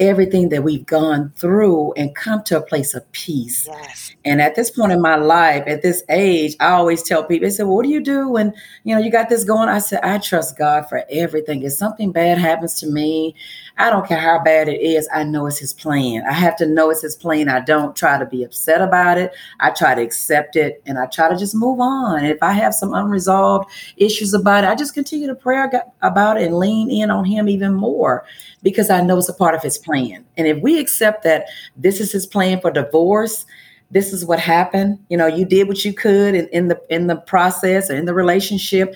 everything 0.00 0.48
that 0.48 0.64
we've 0.64 0.86
gone 0.86 1.32
through 1.36 1.92
and 1.92 2.14
come 2.16 2.42
to 2.42 2.56
a 2.56 2.60
place 2.60 2.94
of 2.94 3.10
peace. 3.12 3.66
Yes. 3.66 4.12
And 4.24 4.40
at 4.42 4.54
this 4.56 4.70
point 4.70 4.92
in 4.92 5.00
my 5.00 5.16
life, 5.16 5.64
at 5.66 5.82
this 5.82 6.02
age, 6.08 6.56
I 6.58 6.72
always 6.72 7.02
tell 7.02 7.24
people, 7.24 7.46
they 7.46 7.50
say, 7.50 7.62
well, 7.62 7.76
what 7.76 7.84
do 7.84 7.90
you 7.90 8.02
do 8.02 8.28
when, 8.28 8.52
you 8.82 8.94
know, 8.94 9.00
you 9.00 9.10
got 9.10 9.28
this 9.28 9.44
going? 9.44 9.68
I 9.68 9.78
said, 9.78 10.00
I 10.02 10.18
trust 10.18 10.58
God 10.58 10.88
for 10.88 11.04
everything. 11.10 11.62
If 11.62 11.74
something 11.74 12.10
bad 12.10 12.38
happens 12.38 12.80
to 12.80 12.86
me, 12.86 13.34
I 13.76 13.90
don't 13.90 14.06
care 14.06 14.20
how 14.20 14.42
bad 14.42 14.68
it 14.68 14.80
is. 14.80 15.08
I 15.12 15.24
know 15.24 15.46
it's 15.46 15.58
his 15.58 15.72
plan. 15.72 16.22
I 16.28 16.32
have 16.32 16.56
to 16.58 16.66
know 16.66 16.90
it's 16.90 17.02
his 17.02 17.16
plan. 17.16 17.48
I 17.48 17.58
don't 17.58 17.96
try 17.96 18.18
to 18.18 18.24
be 18.24 18.44
upset 18.44 18.80
about 18.80 19.18
it. 19.18 19.32
I 19.58 19.70
try 19.70 19.96
to 19.96 20.02
accept 20.02 20.54
it 20.54 20.80
and 20.86 20.96
I 20.96 21.06
try 21.06 21.28
to 21.28 21.36
just 21.36 21.56
move 21.56 21.80
on. 21.80 22.24
If 22.24 22.38
I 22.40 22.52
have 22.52 22.72
some 22.72 22.94
unresolved 22.94 23.68
issues 23.96 24.32
about 24.32 24.62
it, 24.62 24.68
I 24.68 24.76
just 24.76 24.94
continue 24.94 25.26
to 25.26 25.34
pray 25.34 25.64
about 26.02 26.40
it 26.40 26.46
and 26.46 26.58
lean 26.58 26.88
in 26.88 27.10
on 27.10 27.24
him 27.24 27.48
even 27.48 27.74
more 27.74 28.24
because 28.62 28.90
I 28.90 29.00
know 29.00 29.18
it's 29.18 29.28
a 29.28 29.34
part 29.34 29.56
of 29.56 29.62
his 29.62 29.76
plan. 29.76 30.24
And 30.36 30.46
if 30.46 30.62
we 30.62 30.78
accept 30.78 31.24
that 31.24 31.46
this 31.76 32.00
is 32.00 32.12
his 32.12 32.26
plan 32.26 32.60
for 32.60 32.70
divorce, 32.70 33.44
this 33.90 34.12
is 34.12 34.24
what 34.24 34.40
happened. 34.40 34.98
You 35.08 35.16
know, 35.16 35.26
you 35.26 35.44
did 35.44 35.68
what 35.68 35.84
you 35.84 35.92
could 35.92 36.34
in, 36.34 36.48
in 36.48 36.68
the 36.68 36.80
in 36.90 37.06
the 37.06 37.16
process 37.16 37.90
or 37.90 37.94
in 37.94 38.06
the 38.06 38.14
relationship. 38.14 38.94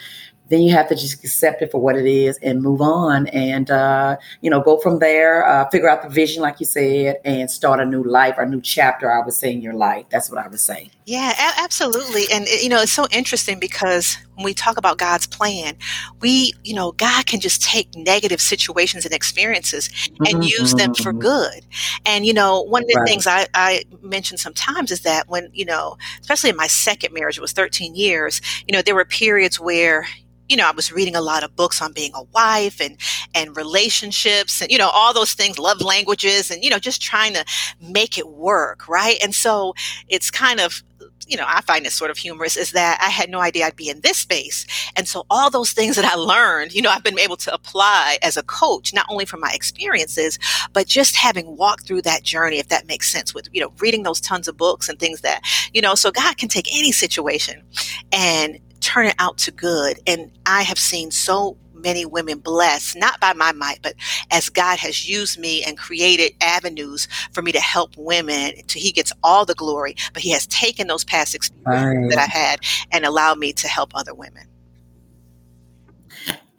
Then 0.49 0.63
you 0.63 0.73
have 0.73 0.89
to 0.89 0.95
just 0.95 1.23
accept 1.23 1.61
it 1.63 1.71
for 1.71 1.81
what 1.81 1.97
it 1.97 2.07
is 2.07 2.39
and 2.39 2.63
move 2.63 2.81
on, 2.81 3.27
and 3.29 3.71
uh, 3.71 4.17
you 4.41 4.49
know, 4.51 4.61
go 4.61 4.79
from 4.79 4.99
there. 4.99 5.47
Uh, 5.47 5.69
figure 5.69 5.89
out 5.91 6.03
the 6.03 6.09
vision, 6.09 6.43
like 6.43 6.59
you 6.61 6.67
said, 6.67 7.17
and 7.25 7.51
start 7.51 7.81
a 7.81 7.85
new 7.85 8.03
life, 8.03 8.35
or 8.39 8.43
a 8.43 8.49
new 8.49 8.61
chapter. 8.61 9.13
I 9.13 9.25
would 9.25 9.35
say 9.35 9.53
in 9.53 9.61
your 9.61 9.75
life. 9.75 10.07
That's 10.11 10.31
what 10.31 10.39
I 10.45 10.49
would 10.49 10.61
say. 10.61 10.91
Yeah, 11.07 11.33
a- 11.33 11.63
absolutely. 11.63 12.25
And 12.33 12.47
it- 12.49 12.63
you 12.63 12.69
know, 12.69 12.81
it's 12.83 12.93
so 12.93 13.07
interesting 13.11 13.59
because 13.59 14.17
when 14.35 14.45
we 14.45 14.55
talk 14.55 14.77
about 14.79 14.99
God's 14.99 15.27
plan, 15.27 15.77
we, 16.21 16.53
you 16.65 16.75
know, 16.75 16.93
God 16.93 17.27
can 17.27 17.41
just 17.41 17.63
take 17.63 17.89
negative 17.97 18.41
situations 18.41 19.05
and 19.05 19.13
experiences 19.15 19.91
and 20.27 20.45
use 20.45 20.75
them 20.75 20.95
for 20.95 21.13
Mhm. 21.13 21.21
good. 21.21 21.67
And 22.07 22.25
you 22.25 22.33
know, 22.35 22.63
one 22.63 22.83
of 22.83 22.89
the 22.89 22.97
Right. 22.97 23.09
things 23.09 23.27
I, 23.27 23.47
I 23.55 23.85
mention 24.03 24.37
sometimes 24.39 24.91
is 24.93 25.01
that 25.01 25.29
when, 25.29 25.49
you 25.53 25.65
know, 25.65 25.97
especially 26.21 26.51
in 26.51 26.57
my 26.57 26.67
second 26.69 27.13
marriage, 27.13 27.37
it 27.39 27.41
was 27.43 27.53
13 27.53 27.95
years, 27.95 28.41
you 28.67 28.73
know, 28.75 28.83
there 28.83 28.95
were 28.95 29.05
periods 29.05 29.59
where 29.61 30.07
you 30.49 30.57
know, 30.57 30.67
I 30.67 30.73
was 30.73 30.93
reading 30.93 31.17
a 31.17 31.21
lot 31.21 31.45
of 31.45 31.55
books 31.57 31.81
on 31.83 31.93
being 31.93 32.13
a 32.15 32.23
wife 32.35 32.81
and 32.81 32.97
and 33.35 33.57
relationships 33.57 34.61
and 34.61 34.71
you 34.71 34.79
know 34.79 34.91
all 34.93 35.13
those 35.13 35.35
things, 35.35 35.59
love 35.59 35.81
languages, 35.81 36.51
and 36.51 36.63
you 36.63 36.71
know 36.71 36.79
just 36.79 37.03
trying 37.03 37.35
to 37.35 37.45
make 37.81 38.19
it 38.19 38.29
work, 38.29 38.89
right? 38.89 39.17
And 39.23 39.35
so 39.35 39.75
it's 40.09 40.31
kind 40.31 40.61
of 40.61 40.83
you 41.29 41.37
know, 41.37 41.45
I 41.47 41.61
find 41.61 41.87
it 41.87 41.93
sort 41.93 42.11
of 42.11 42.17
humorous 42.17 42.57
is 42.57 42.73
that 42.73 42.99
I 43.01 43.11
had 43.11 43.31
no 43.31 43.41
idea 43.41 43.67
I'd 43.67 43.77
be 43.77 43.91
in 43.91 44.01
this 44.01 44.19
space. 44.19 44.67
And 44.97 45.07
so 45.07 45.27
all 45.31 45.51
those 45.51 45.73
things 45.73 45.97
that 45.97 46.05
I 46.05 46.15
learned, 46.15 46.75
you 46.75 46.83
know, 46.83 46.91
I've 46.91 47.05
been 47.05 47.19
able 47.19 47.37
to 47.37 47.53
apply 47.53 48.19
as 48.23 48.37
a 48.37 48.43
coach, 48.43 48.95
not 48.95 49.07
only 49.11 49.27
from 49.27 49.41
my 49.41 49.53
experiences, 49.53 50.39
but 50.73 50.87
just 50.87 51.17
having 51.17 51.57
walked 51.57 51.87
through 51.87 52.03
that 52.03 52.23
journey, 52.23 52.59
if 52.59 52.69
that 52.69 52.87
makes 52.87 53.11
sense, 53.11 53.35
with, 53.35 53.49
you 53.53 53.61
know, 53.61 53.73
reading 53.79 54.03
those 54.03 54.21
tons 54.21 54.49
of 54.49 54.57
books 54.57 54.89
and 54.89 54.99
things 54.99 55.21
that, 55.21 55.43
you 55.75 55.83
know, 55.83 55.95
so 55.95 56.11
God 56.11 56.39
can 56.39 56.49
take 56.49 56.75
any 56.75 56.93
situation 56.93 57.63
and 58.11 58.59
turn 58.89 59.07
it 59.07 59.17
out 59.21 59.39
to 59.41 59.53
good. 59.53 60.01
And 60.07 60.33
I 60.47 60.63
have 60.63 60.79
seen 60.79 61.13
so 61.13 61.59
many 61.75 62.07
women 62.07 62.41
blessed, 62.41 62.97
not 62.97 63.21
by 63.21 63.35
my 63.35 63.53
might, 63.53 63.81
but 63.83 63.95
as 64.33 64.49
God 64.51 64.79
has 64.81 65.09
used 65.09 65.39
me 65.39 65.65
and 65.65 65.79
created 65.79 66.33
avenues 66.43 67.09
for 67.33 67.43
me 67.43 67.53
to 67.53 67.61
help 67.61 67.93
women. 67.99 68.55
To 68.69 68.81
He 68.81 68.93
gets 68.93 69.13
all 69.25 69.47
the 69.47 69.55
glory, 69.55 69.97
but 70.15 70.23
He 70.23 70.33
has 70.33 70.47
taken 70.49 70.89
those 70.89 71.05
past 71.05 71.35
experiences 71.37 71.57
Right. 71.67 72.11
that 72.11 72.19
I 72.19 72.27
had 72.39 72.61
and 72.93 73.05
allowed 73.07 73.39
me 73.39 73.53
to 73.55 73.69
help 73.69 73.93
other 73.95 74.15
women. 74.15 74.45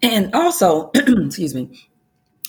And 0.03 0.35
also, 0.35 0.91
excuse 0.95 1.55
me. 1.55 1.69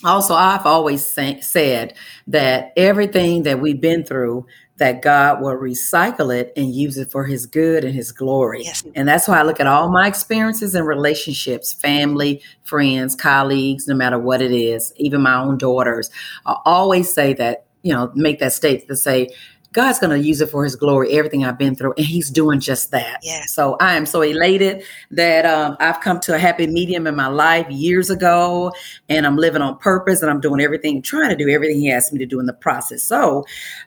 Also, 0.03 0.33
I've 0.33 0.65
always 0.65 1.05
say, 1.05 1.39
said 1.41 1.93
that 2.27 2.73
everything 2.75 3.43
that 3.43 3.59
we've 3.59 3.79
been 3.79 4.03
through, 4.03 4.47
that 4.77 5.03
God 5.03 5.41
will 5.41 5.57
recycle 5.57 6.35
it 6.35 6.51
and 6.55 6.73
use 6.73 6.97
it 6.97 7.11
for 7.11 7.25
His 7.25 7.45
good 7.45 7.83
and 7.83 7.93
His 7.93 8.11
glory. 8.11 8.63
Yes. 8.63 8.83
And 8.95 9.07
that's 9.07 9.27
why 9.27 9.39
I 9.39 9.43
look 9.43 9.59
at 9.59 9.67
all 9.67 9.89
my 9.91 10.07
experiences 10.07 10.73
and 10.73 10.87
relationships, 10.87 11.71
family, 11.71 12.41
friends, 12.63 13.13
colleagues, 13.13 13.87
no 13.87 13.93
matter 13.93 14.17
what 14.17 14.41
it 14.41 14.51
is, 14.51 14.91
even 14.95 15.21
my 15.21 15.39
own 15.39 15.59
daughters. 15.59 16.09
I 16.45 16.55
always 16.65 17.13
say 17.13 17.33
that, 17.33 17.65
you 17.83 17.93
know, 17.93 18.11
make 18.15 18.39
that 18.39 18.53
statement 18.53 18.87
to 18.87 18.95
say, 18.95 19.29
God's 19.73 19.99
going 19.99 20.09
to 20.09 20.19
use 20.19 20.41
it 20.41 20.49
for 20.49 20.65
his 20.65 20.75
glory, 20.75 21.13
everything 21.13 21.45
I've 21.45 21.57
been 21.57 21.75
through, 21.75 21.93
and 21.95 22.05
he's 22.05 22.29
doing 22.29 22.59
just 22.59 22.91
that. 22.91 23.19
Yes. 23.23 23.53
So 23.53 23.77
I 23.79 23.95
am 23.95 24.05
so 24.05 24.21
elated 24.21 24.83
that 25.11 25.45
um, 25.45 25.77
I've 25.79 26.01
come 26.01 26.19
to 26.21 26.35
a 26.35 26.37
happy 26.37 26.67
medium 26.67 27.07
in 27.07 27.15
my 27.15 27.27
life 27.27 27.69
years 27.69 28.09
ago, 28.09 28.73
and 29.07 29.25
I'm 29.25 29.37
living 29.37 29.61
on 29.61 29.77
purpose 29.77 30.21
and 30.21 30.29
I'm 30.29 30.41
doing 30.41 30.59
everything, 30.59 31.01
trying 31.01 31.29
to 31.29 31.35
do 31.35 31.49
everything 31.49 31.79
he 31.79 31.89
asked 31.89 32.11
me 32.11 32.19
to 32.19 32.25
do 32.25 32.39
in 32.39 32.47
the 32.47 32.53
process. 32.53 33.03
So, 33.03 33.45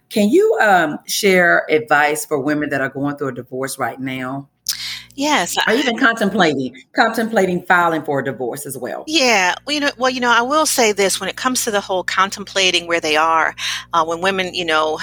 can 0.08 0.30
you 0.30 0.58
um, 0.62 0.98
share 1.06 1.66
advice 1.70 2.24
for 2.24 2.40
women 2.40 2.70
that 2.70 2.80
are 2.80 2.88
going 2.88 3.16
through 3.16 3.28
a 3.28 3.34
divorce 3.34 3.78
right 3.78 4.00
now? 4.00 4.48
Yes. 5.16 5.56
Or 5.68 5.74
even 5.74 5.96
contemplating, 5.96 6.76
contemplating 6.94 7.62
filing 7.62 8.02
for 8.02 8.20
a 8.20 8.24
divorce 8.24 8.66
as 8.66 8.76
well. 8.76 9.04
Yeah, 9.06 9.54
well, 9.64 9.74
you 9.74 9.80
know, 9.80 9.90
well, 9.96 10.10
you 10.10 10.20
know, 10.20 10.30
I 10.30 10.42
will 10.42 10.66
say 10.66 10.92
this: 10.92 11.20
when 11.20 11.28
it 11.28 11.36
comes 11.36 11.64
to 11.64 11.70
the 11.70 11.80
whole 11.80 12.02
contemplating 12.02 12.86
where 12.86 13.00
they 13.00 13.16
are, 13.16 13.54
uh, 13.92 14.04
when 14.04 14.20
women, 14.20 14.54
you 14.54 14.64
know, 14.64 14.98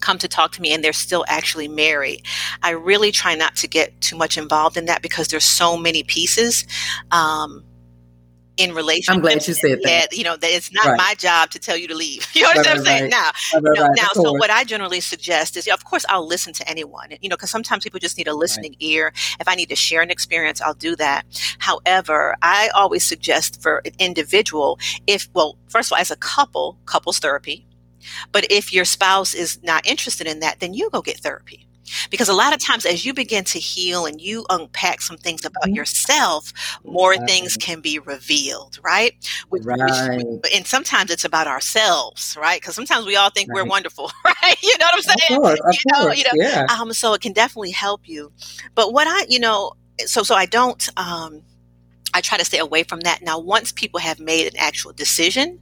come 0.00 0.18
to 0.18 0.28
talk 0.28 0.52
to 0.52 0.62
me 0.62 0.72
and 0.72 0.82
they're 0.82 0.92
still 0.92 1.24
actually 1.28 1.68
married, 1.68 2.22
I 2.62 2.70
really 2.70 3.12
try 3.12 3.34
not 3.34 3.56
to 3.56 3.68
get 3.68 4.00
too 4.00 4.16
much 4.16 4.36
involved 4.36 4.76
in 4.76 4.86
that 4.86 5.02
because 5.02 5.28
there's 5.28 5.44
so 5.44 5.76
many 5.76 6.02
pieces. 6.02 6.66
Um, 7.10 7.64
in 8.60 8.74
relationships. 8.74 9.16
I'm 9.16 9.22
glad 9.22 9.46
you 9.48 9.54
said 9.54 9.80
that. 9.84 10.12
you 10.12 10.22
know, 10.22 10.36
that 10.36 10.50
it's 10.50 10.70
not 10.70 10.84
right. 10.84 10.98
my 10.98 11.14
job 11.14 11.50
to 11.50 11.58
tell 11.58 11.76
you 11.76 11.88
to 11.88 11.94
leave. 11.94 12.26
You 12.40 12.42
know 12.42 12.48
what 12.50 12.66
right, 12.66 12.76
I'm 12.76 12.84
saying? 12.84 13.02
Right. 13.04 13.10
Now, 13.10 13.30
you 13.52 13.60
know, 13.74 13.88
now, 13.96 14.08
so 14.14 14.32
what 14.32 14.50
I 14.50 14.64
generally 14.64 15.00
suggest 15.00 15.56
is, 15.56 15.66
of 15.66 15.84
course, 15.84 16.06
I'll 16.08 16.26
listen 16.26 16.52
to 16.54 16.68
anyone. 16.68 17.10
You 17.20 17.28
know, 17.28 17.36
because 17.36 17.50
sometimes 17.50 17.84
people 17.84 18.00
just 18.00 18.16
need 18.16 18.28
a 18.28 18.34
listening 18.34 18.76
ear. 18.80 19.12
If 19.38 19.46
I 19.46 19.54
need 19.54 19.68
to 19.68 19.76
share 19.76 20.00
an 20.00 20.10
experience, 20.10 20.60
I'll 20.60 20.74
do 20.74 20.96
that. 20.96 21.26
However, 21.58 22.36
I 22.40 22.70
always 22.74 23.04
suggest 23.04 23.60
for 23.60 23.82
an 23.84 23.92
individual, 23.98 24.78
if 25.06 25.28
well, 25.34 25.58
first 25.68 25.88
of 25.88 25.96
all, 25.96 26.00
as 26.00 26.10
a 26.10 26.16
couple, 26.16 26.78
couples 26.86 27.18
therapy. 27.18 27.66
But 28.32 28.50
if 28.50 28.72
your 28.72 28.84
spouse 28.84 29.34
is 29.34 29.62
not 29.62 29.86
interested 29.86 30.26
in 30.26 30.40
that, 30.40 30.60
then 30.60 30.74
you 30.74 30.90
go 30.90 31.02
get 31.02 31.18
therapy 31.18 31.66
because 32.10 32.28
a 32.28 32.34
lot 32.34 32.52
of 32.52 32.64
times, 32.64 32.84
as 32.86 33.04
you 33.04 33.14
begin 33.14 33.44
to 33.44 33.58
heal 33.58 34.06
and 34.06 34.20
you 34.20 34.44
unpack 34.50 35.00
some 35.00 35.16
things 35.16 35.44
about 35.44 35.64
mm-hmm. 35.64 35.74
yourself, 35.74 36.52
more 36.84 37.10
right. 37.10 37.28
things 37.28 37.56
can 37.56 37.80
be 37.80 37.98
revealed, 37.98 38.78
right? 38.82 39.12
Which, 39.48 39.64
right. 39.64 40.24
Which, 40.24 40.54
and 40.54 40.66
sometimes 40.66 41.10
it's 41.10 41.24
about 41.24 41.46
ourselves, 41.46 42.36
right? 42.40 42.60
Because 42.60 42.74
sometimes 42.74 43.06
we 43.06 43.16
all 43.16 43.30
think 43.30 43.50
right. 43.50 43.62
we're 43.62 43.68
wonderful, 43.68 44.10
right? 44.24 44.62
You 44.62 44.76
know 44.78 44.86
what 44.92 44.94
I'm 44.94 45.02
saying? 45.02 45.38
Of 45.38 45.42
course, 45.42 45.60
of 45.60 45.74
you 45.74 45.92
know, 45.92 46.02
course. 46.02 46.18
you 46.18 46.24
know. 46.24 46.30
Yeah. 46.34 46.66
Um, 46.70 46.92
so 46.92 47.14
it 47.14 47.20
can 47.20 47.32
definitely 47.32 47.72
help 47.72 48.08
you. 48.08 48.32
But 48.74 48.92
what 48.92 49.06
I, 49.08 49.26
you 49.28 49.38
know, 49.38 49.72
so 50.06 50.22
so 50.22 50.34
I 50.34 50.46
don't. 50.46 50.88
Um, 50.96 51.42
I 52.14 52.20
try 52.20 52.38
to 52.38 52.44
stay 52.44 52.58
away 52.58 52.82
from 52.82 53.00
that. 53.00 53.22
Now, 53.22 53.38
once 53.38 53.72
people 53.72 54.00
have 54.00 54.18
made 54.18 54.46
an 54.46 54.58
actual 54.58 54.92
decision 54.92 55.60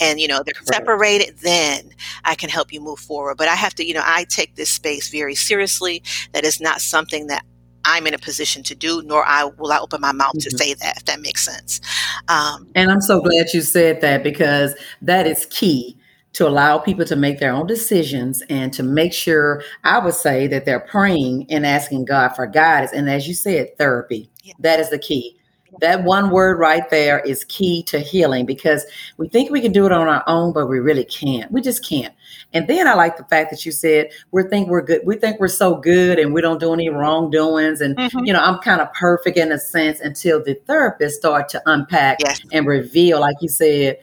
and, 0.00 0.20
you 0.20 0.28
know, 0.28 0.42
they're 0.44 0.54
right. 0.60 0.66
separated, 0.66 1.38
then 1.38 1.90
I 2.24 2.34
can 2.34 2.50
help 2.50 2.72
you 2.72 2.80
move 2.80 2.98
forward. 2.98 3.36
But 3.36 3.48
I 3.48 3.54
have 3.54 3.74
to, 3.76 3.86
you 3.86 3.94
know, 3.94 4.02
I 4.04 4.24
take 4.24 4.54
this 4.56 4.70
space 4.70 5.08
very 5.08 5.34
seriously. 5.34 6.02
That 6.32 6.44
is 6.44 6.60
not 6.60 6.80
something 6.80 7.26
that 7.28 7.44
I'm 7.84 8.06
in 8.06 8.14
a 8.14 8.18
position 8.18 8.62
to 8.64 8.74
do, 8.74 9.02
nor 9.02 9.24
I 9.24 9.44
will 9.44 9.72
I 9.72 9.78
open 9.78 10.00
my 10.00 10.12
mouth 10.12 10.34
mm-hmm. 10.34 10.50
to 10.50 10.56
say 10.56 10.74
that, 10.74 10.98
if 10.98 11.04
that 11.06 11.20
makes 11.20 11.44
sense. 11.44 11.80
Um, 12.28 12.68
and 12.74 12.90
I'm 12.90 13.00
so 13.00 13.20
glad 13.20 13.46
you 13.54 13.62
said 13.62 14.00
that 14.02 14.22
because 14.22 14.74
that 15.02 15.26
is 15.26 15.46
key 15.46 15.96
to 16.34 16.46
allow 16.46 16.78
people 16.78 17.04
to 17.06 17.16
make 17.16 17.40
their 17.40 17.52
own 17.52 17.66
decisions 17.66 18.42
and 18.50 18.72
to 18.74 18.82
make 18.82 19.12
sure 19.12 19.62
I 19.84 19.98
would 19.98 20.14
say 20.14 20.46
that 20.48 20.66
they're 20.66 20.80
praying 20.80 21.46
and 21.50 21.64
asking 21.64 22.04
God 22.04 22.36
for 22.36 22.46
guidance. 22.46 22.92
And 22.92 23.08
as 23.08 23.26
you 23.26 23.34
said, 23.34 23.76
therapy. 23.78 24.30
Yeah. 24.42 24.52
That 24.60 24.80
is 24.80 24.90
the 24.90 24.98
key 24.98 25.37
that 25.80 26.04
one 26.04 26.30
word 26.30 26.58
right 26.58 26.88
there 26.90 27.20
is 27.20 27.44
key 27.44 27.82
to 27.84 27.98
healing 27.98 28.46
because 28.46 28.84
we 29.16 29.28
think 29.28 29.50
we 29.50 29.60
can 29.60 29.72
do 29.72 29.86
it 29.86 29.92
on 29.92 30.08
our 30.08 30.24
own, 30.26 30.52
but 30.52 30.66
we 30.66 30.78
really 30.78 31.04
can't. 31.04 31.50
We 31.52 31.60
just 31.60 31.84
can't. 31.84 32.14
And 32.52 32.66
then 32.66 32.86
I 32.88 32.94
like 32.94 33.16
the 33.16 33.24
fact 33.24 33.50
that 33.50 33.66
you 33.66 33.72
said 33.72 34.10
we 34.30 34.42
think 34.44 34.68
we're 34.68 34.82
good. 34.82 35.02
We 35.04 35.16
think 35.16 35.38
we're 35.40 35.48
so 35.48 35.76
good 35.76 36.18
and 36.18 36.32
we 36.32 36.40
don't 36.40 36.60
do 36.60 36.72
any 36.72 36.88
wrongdoings. 36.88 37.80
And 37.80 37.96
mm-hmm. 37.96 38.24
you 38.24 38.32
know, 38.32 38.40
I'm 38.40 38.58
kind 38.58 38.80
of 38.80 38.92
perfect 38.94 39.36
in 39.36 39.52
a 39.52 39.58
sense 39.58 40.00
until 40.00 40.42
the 40.42 40.54
therapist 40.66 41.18
start 41.18 41.48
to 41.50 41.62
unpack 41.66 42.18
yes. 42.24 42.40
and 42.52 42.66
reveal, 42.66 43.20
like 43.20 43.36
you 43.40 43.48
said, 43.48 43.98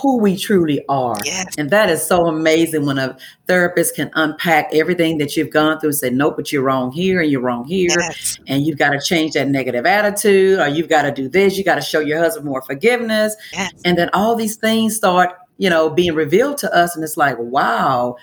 who 0.00 0.18
we 0.18 0.36
truly 0.36 0.84
are. 0.88 1.16
Yes. 1.24 1.54
And 1.56 1.70
that 1.70 1.88
is 1.88 2.06
so 2.06 2.26
amazing 2.26 2.84
when 2.84 2.98
a 2.98 3.16
therapist 3.46 3.96
can 3.96 4.10
unpack 4.14 4.68
everything 4.74 5.16
that 5.18 5.36
you've 5.36 5.50
gone 5.50 5.80
through 5.80 5.88
and 5.88 5.96
say, 5.96 6.10
nope, 6.10 6.36
but 6.36 6.52
you're 6.52 6.62
wrong 6.62 6.92
here 6.92 7.20
and 7.22 7.30
you're 7.30 7.40
wrong 7.40 7.64
here. 7.64 7.88
Yes. 7.98 8.38
And 8.46 8.66
you've 8.66 8.76
got 8.76 8.90
to 8.90 9.00
change 9.00 9.32
that 9.32 9.48
negative 9.48 9.86
attitude 9.86 10.58
or 10.58 10.68
you've 10.68 10.90
got 10.90 11.02
to 11.02 11.12
do 11.12 11.28
this. 11.28 11.56
You 11.56 11.64
got 11.64 11.76
to 11.76 11.80
show 11.80 12.00
your 12.00 12.18
husband 12.18 12.44
more 12.44 12.60
forgiveness. 12.60 13.34
Yes. 13.52 13.72
And 13.86 13.96
then 13.96 14.10
all 14.12 14.36
these 14.36 14.56
things 14.56 14.96
start, 14.96 15.30
you 15.56 15.70
know, 15.70 15.88
being 15.88 16.14
revealed 16.14 16.58
to 16.58 16.74
us. 16.74 16.94
And 16.94 17.02
it's 17.02 17.16
like, 17.16 17.38
wow, 17.38 18.16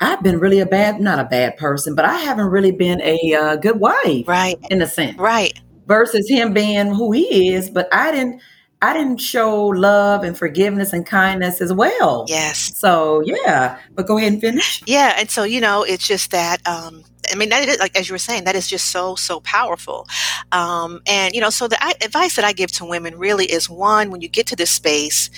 I've 0.00 0.22
been 0.22 0.40
really 0.40 0.60
a 0.60 0.66
bad, 0.66 1.00
not 1.00 1.18
a 1.18 1.24
bad 1.24 1.58
person, 1.58 1.94
but 1.94 2.06
I 2.06 2.16
haven't 2.16 2.46
really 2.46 2.72
been 2.72 3.02
a 3.02 3.34
uh, 3.34 3.56
good 3.56 3.78
wife. 3.78 4.26
Right. 4.26 4.58
In 4.70 4.80
a 4.80 4.86
sense. 4.86 5.18
Right. 5.18 5.52
Versus 5.86 6.26
him 6.30 6.54
being 6.54 6.86
who 6.86 7.12
he 7.12 7.52
is. 7.52 7.68
But 7.68 7.92
I 7.92 8.10
didn't, 8.10 8.40
I 8.82 8.94
didn't 8.94 9.18
show 9.18 9.66
love 9.66 10.24
and 10.24 10.36
forgiveness 10.36 10.92
and 10.92 11.04
kindness 11.04 11.60
as 11.60 11.72
well. 11.72 12.24
Yes. 12.28 12.76
So 12.78 13.20
yeah, 13.24 13.78
but 13.94 14.06
go 14.06 14.16
ahead 14.16 14.32
and 14.32 14.40
finish. 14.40 14.82
Yeah, 14.86 15.14
and 15.18 15.30
so 15.30 15.44
you 15.44 15.60
know, 15.60 15.82
it's 15.82 16.06
just 16.06 16.30
that. 16.30 16.66
Um, 16.66 17.04
I 17.30 17.34
mean, 17.34 17.50
that 17.50 17.68
is 17.68 17.78
like 17.78 17.96
as 17.96 18.08
you 18.08 18.14
were 18.14 18.18
saying, 18.18 18.44
that 18.44 18.56
is 18.56 18.66
just 18.66 18.86
so 18.86 19.14
so 19.16 19.40
powerful. 19.40 20.08
Um, 20.52 21.02
and 21.06 21.34
you 21.34 21.40
know, 21.40 21.50
so 21.50 21.68
the 21.68 21.78
advice 22.02 22.36
that 22.36 22.44
I 22.44 22.52
give 22.52 22.72
to 22.72 22.86
women 22.86 23.18
really 23.18 23.44
is 23.46 23.68
one: 23.68 24.10
when 24.10 24.22
you 24.22 24.28
get 24.28 24.46
to 24.46 24.56
this 24.56 24.70
space, 24.70 25.28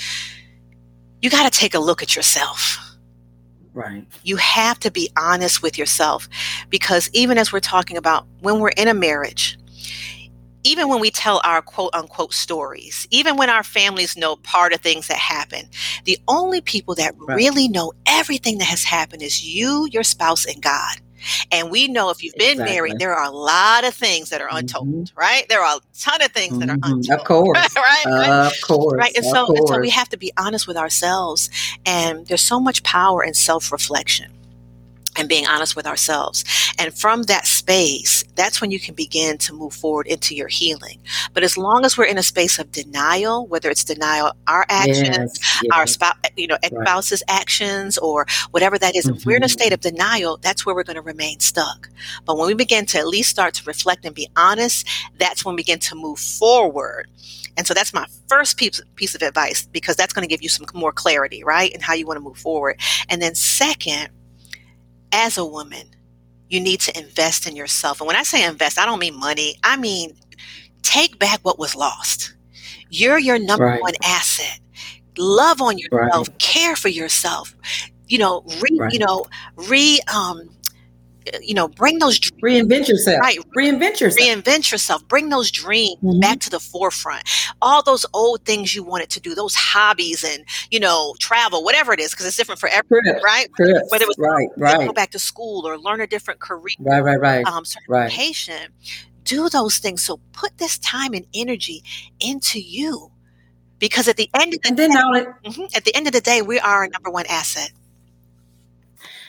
you 1.21 1.29
got 1.29 1.51
to 1.51 1.59
take 1.59 1.75
a 1.75 1.81
look 1.81 2.03
at 2.03 2.15
yourself. 2.15 2.79
Right. 3.75 4.07
You 4.23 4.37
have 4.37 4.79
to 4.81 4.91
be 4.91 5.11
honest 5.17 5.63
with 5.63 5.79
yourself 5.79 6.29
because 6.69 7.09
even 7.15 7.39
as 7.39 7.53
we're 7.53 7.61
talking 7.61 7.97
about 7.97 8.27
when 8.41 8.61
we're 8.61 8.69
in 8.77 8.87
a 8.87 8.95
marriage, 8.95 9.59
even 10.65 10.89
when 10.89 11.01
we 11.01 11.11
tell 11.11 11.41
our 11.45 11.63
quote 11.63 11.95
unquote 11.95 12.33
stories, 12.33 13.07
even 13.11 13.37
when 13.37 13.51
our 13.51 13.63
families 13.63 14.17
know 14.17 14.37
part 14.37 14.73
of 14.73 14.81
things 14.81 15.09
that 15.09 15.19
happen, 15.19 15.67
the 16.05 16.19
only 16.29 16.61
people 16.61 16.95
that 16.97 17.15
right. 17.19 17.37
really 17.37 17.69
know 17.69 17.93
everything 18.07 18.59
that 18.59 18.69
has 18.69 18.85
happened 18.85 19.23
is 19.23 19.45
you, 19.45 19.89
your 19.91 20.03
spouse, 20.03 20.45
and 20.45 20.63
God. 20.63 20.97
And 21.51 21.71
we 21.71 21.89
know 21.89 22.11
if 22.11 22.23
you've 22.23 22.35
been 22.35 22.53
exactly. 22.53 22.75
married, 22.75 22.99
there 22.99 23.15
are 23.15 23.25
a 23.25 23.31
lot 23.31 23.85
of 23.85 23.95
things 23.95 24.31
that 24.31 24.41
are 24.41 24.49
untold, 24.51 24.89
mm-hmm. 24.89 25.19
right? 25.19 25.49
There 25.49 25.61
are 25.61 25.77
a 25.77 25.81
ton 25.97 26.21
of 26.21 26.33
things 26.33 26.53
mm-hmm. 26.53 26.61
that 26.61 26.71
are 26.71 26.77
mm-hmm. 26.77 27.13
untold. 27.13 27.13
Of 27.23 27.27
course. 27.27 27.77
right? 27.77 28.05
Uh, 28.07 28.51
of 28.53 28.61
course. 28.67 28.99
Right. 28.99 29.17
And 29.17 29.25
so, 29.25 29.55
and 29.55 29.69
so 29.69 29.79
we 29.79 29.91
have 29.91 30.09
to 30.09 30.17
be 30.17 30.33
honest 30.37 30.67
with 30.67 30.77
ourselves. 30.77 31.51
And 31.87 32.27
there's 32.27 32.43
so 32.43 32.59
much 32.59 32.83
power 32.83 33.23
in 33.23 33.35
self 33.35 33.71
reflection 33.71 34.33
and 35.17 35.29
being 35.29 35.47
honest 35.47 35.77
with 35.77 35.87
ourselves. 35.87 36.45
And 36.79 36.97
from 36.97 37.25
that 37.25 37.47
space, 37.47 38.25
that's 38.35 38.61
when 38.61 38.71
you 38.71 38.81
can 38.81 38.95
begin 38.95 39.39
to 39.39 39.53
move 39.53 39.75
forward 39.75 40.07
into 40.07 40.35
your 40.35 40.49
healing. 40.49 40.99
But 41.35 41.43
as 41.43 41.59
long 41.59 41.85
as 41.85 41.99
we're 41.99 42.07
in 42.07 42.19
a 42.19 42.23
space 42.23 42.59
of 42.59 42.73
denial, 42.73 43.47
whether 43.47 43.69
it's 43.69 43.85
denial 43.85 44.33
our 44.47 44.65
actions, 44.69 45.39
yes, 45.39 45.61
yes. 45.63 45.73
our 45.73 45.87
spouse, 45.87 46.17
you 46.37 46.47
know, 46.47 46.57
spouse's 46.65 47.23
actions, 47.29 47.99
or 47.99 48.27
whatever 48.51 48.79
that 48.79 48.97
is, 48.97 49.07
mm-hmm. 49.07 49.17
if 49.17 49.27
we're 49.27 49.37
in 49.37 49.43
a 49.43 49.47
mm-hmm. 49.47 49.53
state 49.53 49.73
of 49.73 49.81
denial, 49.81 50.39
that's 50.39 50.65
where 50.65 50.75
we're 50.75 50.83
going 50.83 50.97
to 50.97 51.03
remain 51.03 51.41
stuck. 51.41 51.89
But 52.25 52.39
when 52.39 52.47
we 52.47 52.55
begin 52.55 52.87
to 52.87 52.99
at 52.99 53.07
least 53.07 53.31
start 53.31 53.55
to 53.55 53.65
reflect 53.65 54.05
and 54.05 54.15
be 54.15 54.29
honest, 54.37 54.87
that's 55.19 55.45
when 55.45 55.55
we 55.55 55.61
begin 55.61 55.79
to 55.81 55.95
move 55.95 56.19
forward. 56.19 57.09
And 57.57 57.67
so 57.67 57.75
that's 57.75 57.93
my 57.93 58.07
first 58.29 58.57
piece, 58.57 58.81
piece 58.97 59.15
of 59.15 59.23
advice 59.23 59.67
because 59.67 59.97
that's 59.97 60.15
going 60.15 60.27
to 60.27 60.29
give 60.29 60.43
you 60.43 60.49
some 60.49 60.67
more 60.75 60.93
clarity, 60.93 61.45
right? 61.45 61.71
And 61.73 61.83
how 61.83 61.93
you 61.93 62.07
want 62.07 62.17
to 62.17 62.23
move 62.23 62.39
forward. 62.39 62.81
And 63.11 63.21
then 63.21 63.35
second, 63.35 64.09
as 65.13 65.39
a 65.39 65.45
woman, 65.45 65.87
you 66.49 66.61
need 66.61 66.81
to 66.81 66.99
invest 66.99 67.47
in 67.47 67.57
yourself. 67.57 68.01
And 68.01 68.07
when 68.07 68.17
I 68.17 68.23
say 68.23 68.45
invest, 68.45 68.79
I 68.79 68.85
don't 68.87 68.99
mean 68.99 69.19
money. 69.19 69.57
I 69.63 69.77
mean 69.77 70.17
take 70.83 71.19
back 71.19 71.41
what 71.43 71.59
was 71.59 71.75
lost. 71.75 72.35
You're 72.91 73.19
your 73.19 73.39
number 73.39 73.65
right. 73.65 73.81
one 73.81 73.95
asset. 74.05 74.61
Love 75.17 75.61
on 75.63 75.79
yourself, 75.79 76.29
right. 76.29 76.39
care 76.39 76.77
for 76.77 76.89
yourself. 76.89 77.55
You 78.09 78.19
know, 78.19 78.45
re, 78.61 78.79
right. 78.79 78.93
you 78.93 78.99
know, 78.99 79.27
re 79.57 80.01
um 80.13 80.51
you 81.41 81.55
know, 81.55 81.69
bring 81.69 81.99
those 81.99 82.19
reinvent 82.43 82.89
yourself. 82.89 83.21
Right. 83.21 83.39
Reinvent 83.57 84.01
yourself. 84.01 84.29
Reinvent 84.29 84.71
yourself. 84.71 85.07
Bring 85.09 85.29
those 85.29 85.51
dreams 85.51 85.97
mm-hmm. 86.03 86.21
back 86.21 86.41
to 86.41 86.51
the 86.51 86.61
forefront. 86.61 87.23
All 87.61 87.83
those 87.83 88.07
old 88.13 88.45
things 88.45 88.75
you 88.75 88.83
wanted 88.83 89.11
to 89.11 89.21
do, 89.21 89.35
those 89.35 89.55
hobbies 89.55 90.25
and, 90.25 90.45
you 90.71 90.81
know, 90.81 91.15
travel, 91.19 91.65
whatever 91.65 91.93
it 91.93 92.01
is, 92.01 92.11
because 92.11 92.27
it's 92.27 92.37
different 92.37 92.61
for 92.61 92.69
everyone, 92.69 93.23
right? 93.23 93.49
Trips. 93.57 93.91
Whether 93.91 94.05
it 94.05 94.09
was 94.09 94.19
right, 94.19 94.49
right. 94.57 94.87
go 94.87 94.93
back 94.93 95.11
to 95.11 95.19
school 95.19 95.67
or 95.67 95.79
learn 95.79 96.01
a 96.01 96.07
different 96.07 96.41
career. 96.41 96.75
Right, 96.79 97.01
right, 97.01 97.21
right. 97.21 97.47
Um, 97.47 97.65
certification. 97.65 98.55
Right. 98.55 99.07
Do 99.25 99.49
those 99.49 99.79
things. 99.79 100.03
So 100.03 100.21
put 100.33 100.59
this 100.59 100.79
time 100.79 101.15
and 101.15 101.27
energy 101.35 101.83
into 102.21 102.61
you. 102.61 103.11
Because 103.79 104.07
at 104.07 104.17
the 104.17 104.31
end 104.35 104.55
of 104.55 104.63
the 104.63 104.69
and 104.69 104.79
then 104.79 104.91
day, 104.91 104.97
mm-hmm, 105.45 105.65
at 105.75 105.85
the 105.85 105.93
end 105.97 106.07
of 106.07 106.13
the 106.13 106.21
day, 106.21 106.41
we 106.41 106.61
are 106.61 106.85
our 106.85 106.89
number 106.89 107.11
one 107.11 107.27
asset. 107.27 107.73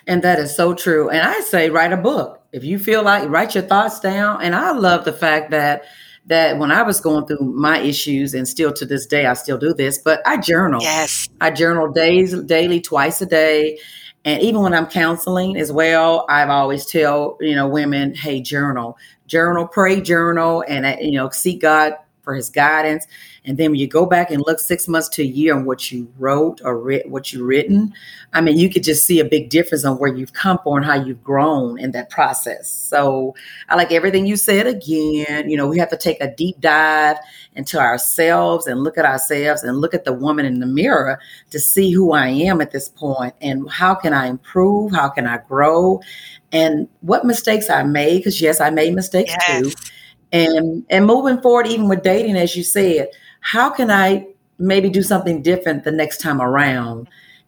And 0.07 0.21
that 0.23 0.39
is 0.39 0.55
so 0.55 0.73
true. 0.73 1.09
And 1.09 1.21
I 1.21 1.39
say 1.41 1.69
write 1.69 1.93
a 1.93 1.97
book. 1.97 2.41
If 2.51 2.63
you 2.63 2.77
feel 2.77 3.03
like 3.03 3.29
write 3.29 3.55
your 3.55 3.63
thoughts 3.63 3.99
down. 3.99 4.41
And 4.41 4.53
I 4.55 4.71
love 4.71 5.05
the 5.05 5.13
fact 5.13 5.51
that 5.51 5.83
that 6.25 6.57
when 6.57 6.71
I 6.71 6.83
was 6.83 7.01
going 7.01 7.25
through 7.25 7.41
my 7.41 7.79
issues, 7.79 8.33
and 8.33 8.47
still 8.47 8.71
to 8.73 8.85
this 8.85 9.05
day, 9.05 9.25
I 9.25 9.33
still 9.33 9.57
do 9.57 9.73
this, 9.73 9.97
but 9.97 10.21
I 10.25 10.37
journal. 10.37 10.81
Yes. 10.81 11.27
I 11.41 11.51
journal 11.51 11.91
days, 11.91 12.33
daily, 12.43 12.79
twice 12.79 13.21
a 13.21 13.25
day. 13.25 13.77
And 14.23 14.41
even 14.41 14.61
when 14.61 14.73
I'm 14.73 14.85
counseling 14.85 15.57
as 15.57 15.71
well, 15.71 16.25
I've 16.29 16.49
always 16.49 16.85
tell, 16.85 17.37
you 17.41 17.55
know, 17.55 17.67
women, 17.67 18.15
hey, 18.15 18.39
journal, 18.39 18.97
journal, 19.27 19.67
pray, 19.67 19.99
journal, 19.99 20.63
and, 20.65 20.85
uh, 20.85 20.95
you 21.01 21.11
know, 21.11 21.29
seek 21.29 21.61
God 21.61 21.95
for 22.21 22.33
his 22.33 22.49
guidance. 22.49 23.05
And 23.45 23.57
then 23.57 23.71
when 23.71 23.79
you 23.79 23.87
go 23.87 24.05
back 24.05 24.31
and 24.31 24.41
look 24.45 24.59
six 24.59 24.87
months 24.87 25.09
to 25.09 25.21
a 25.21 25.25
year 25.25 25.55
on 25.55 25.65
what 25.65 25.91
you 25.91 26.11
wrote 26.17 26.61
or 26.63 26.79
writ, 26.79 27.09
what 27.09 27.33
you 27.33 27.43
written, 27.43 27.93
I 28.31 28.39
mean, 28.39 28.57
you 28.57 28.69
could 28.69 28.83
just 28.83 29.05
see 29.05 29.19
a 29.19 29.25
big 29.25 29.49
difference 29.49 29.83
on 29.83 29.97
where 29.97 30.13
you've 30.13 30.31
come 30.31 30.59
from 30.63 30.77
and 30.77 30.85
how 30.85 30.95
you've 30.95 31.23
grown 31.23 31.77
in 31.77 31.91
that 31.91 32.09
process. 32.09 32.71
So 32.71 33.35
I 33.67 33.75
like 33.75 33.91
everything 33.91 34.25
you 34.25 34.37
said 34.37 34.65
again. 34.65 35.49
You 35.49 35.57
know, 35.57 35.67
we 35.67 35.77
have 35.77 35.89
to 35.89 35.97
take 35.97 36.21
a 36.21 36.33
deep 36.33 36.59
dive 36.61 37.17
into 37.55 37.79
ourselves 37.79 38.65
and 38.65 38.81
look 38.81 38.97
at 38.97 39.05
ourselves 39.05 39.63
and 39.63 39.77
look 39.77 39.93
at 39.93 40.05
the 40.05 40.13
woman 40.13 40.45
in 40.45 40.59
the 40.59 40.65
mirror 40.65 41.19
to 41.51 41.59
see 41.59 41.91
who 41.91 42.13
I 42.13 42.27
am 42.27 42.61
at 42.61 42.71
this 42.71 42.87
point 42.87 43.35
and 43.41 43.69
how 43.69 43.93
can 43.93 44.13
I 44.13 44.27
improve? 44.27 44.93
How 44.93 45.09
can 45.09 45.27
I 45.27 45.37
grow? 45.37 46.01
And 46.53 46.87
what 47.01 47.25
mistakes 47.25 47.69
I 47.69 47.83
made, 47.83 48.19
because 48.19 48.41
yes, 48.41 48.61
I 48.61 48.69
made 48.69 48.93
mistakes 48.93 49.33
yes. 49.47 49.61
too 49.63 49.71
and 50.33 50.83
and 50.89 51.05
moving 51.05 51.39
forward 51.41 51.67
even 51.67 51.87
with 51.87 52.01
dating 52.03 52.35
as 52.35 52.55
you 52.55 52.63
said 52.63 53.07
how 53.43 53.69
can 53.69 53.91
i 53.91 54.25
maybe 54.59 54.89
do 54.89 55.01
something 55.01 55.41
different 55.41 55.83
the 55.83 55.91
next 55.91 56.19
time 56.19 56.41
around 56.41 57.07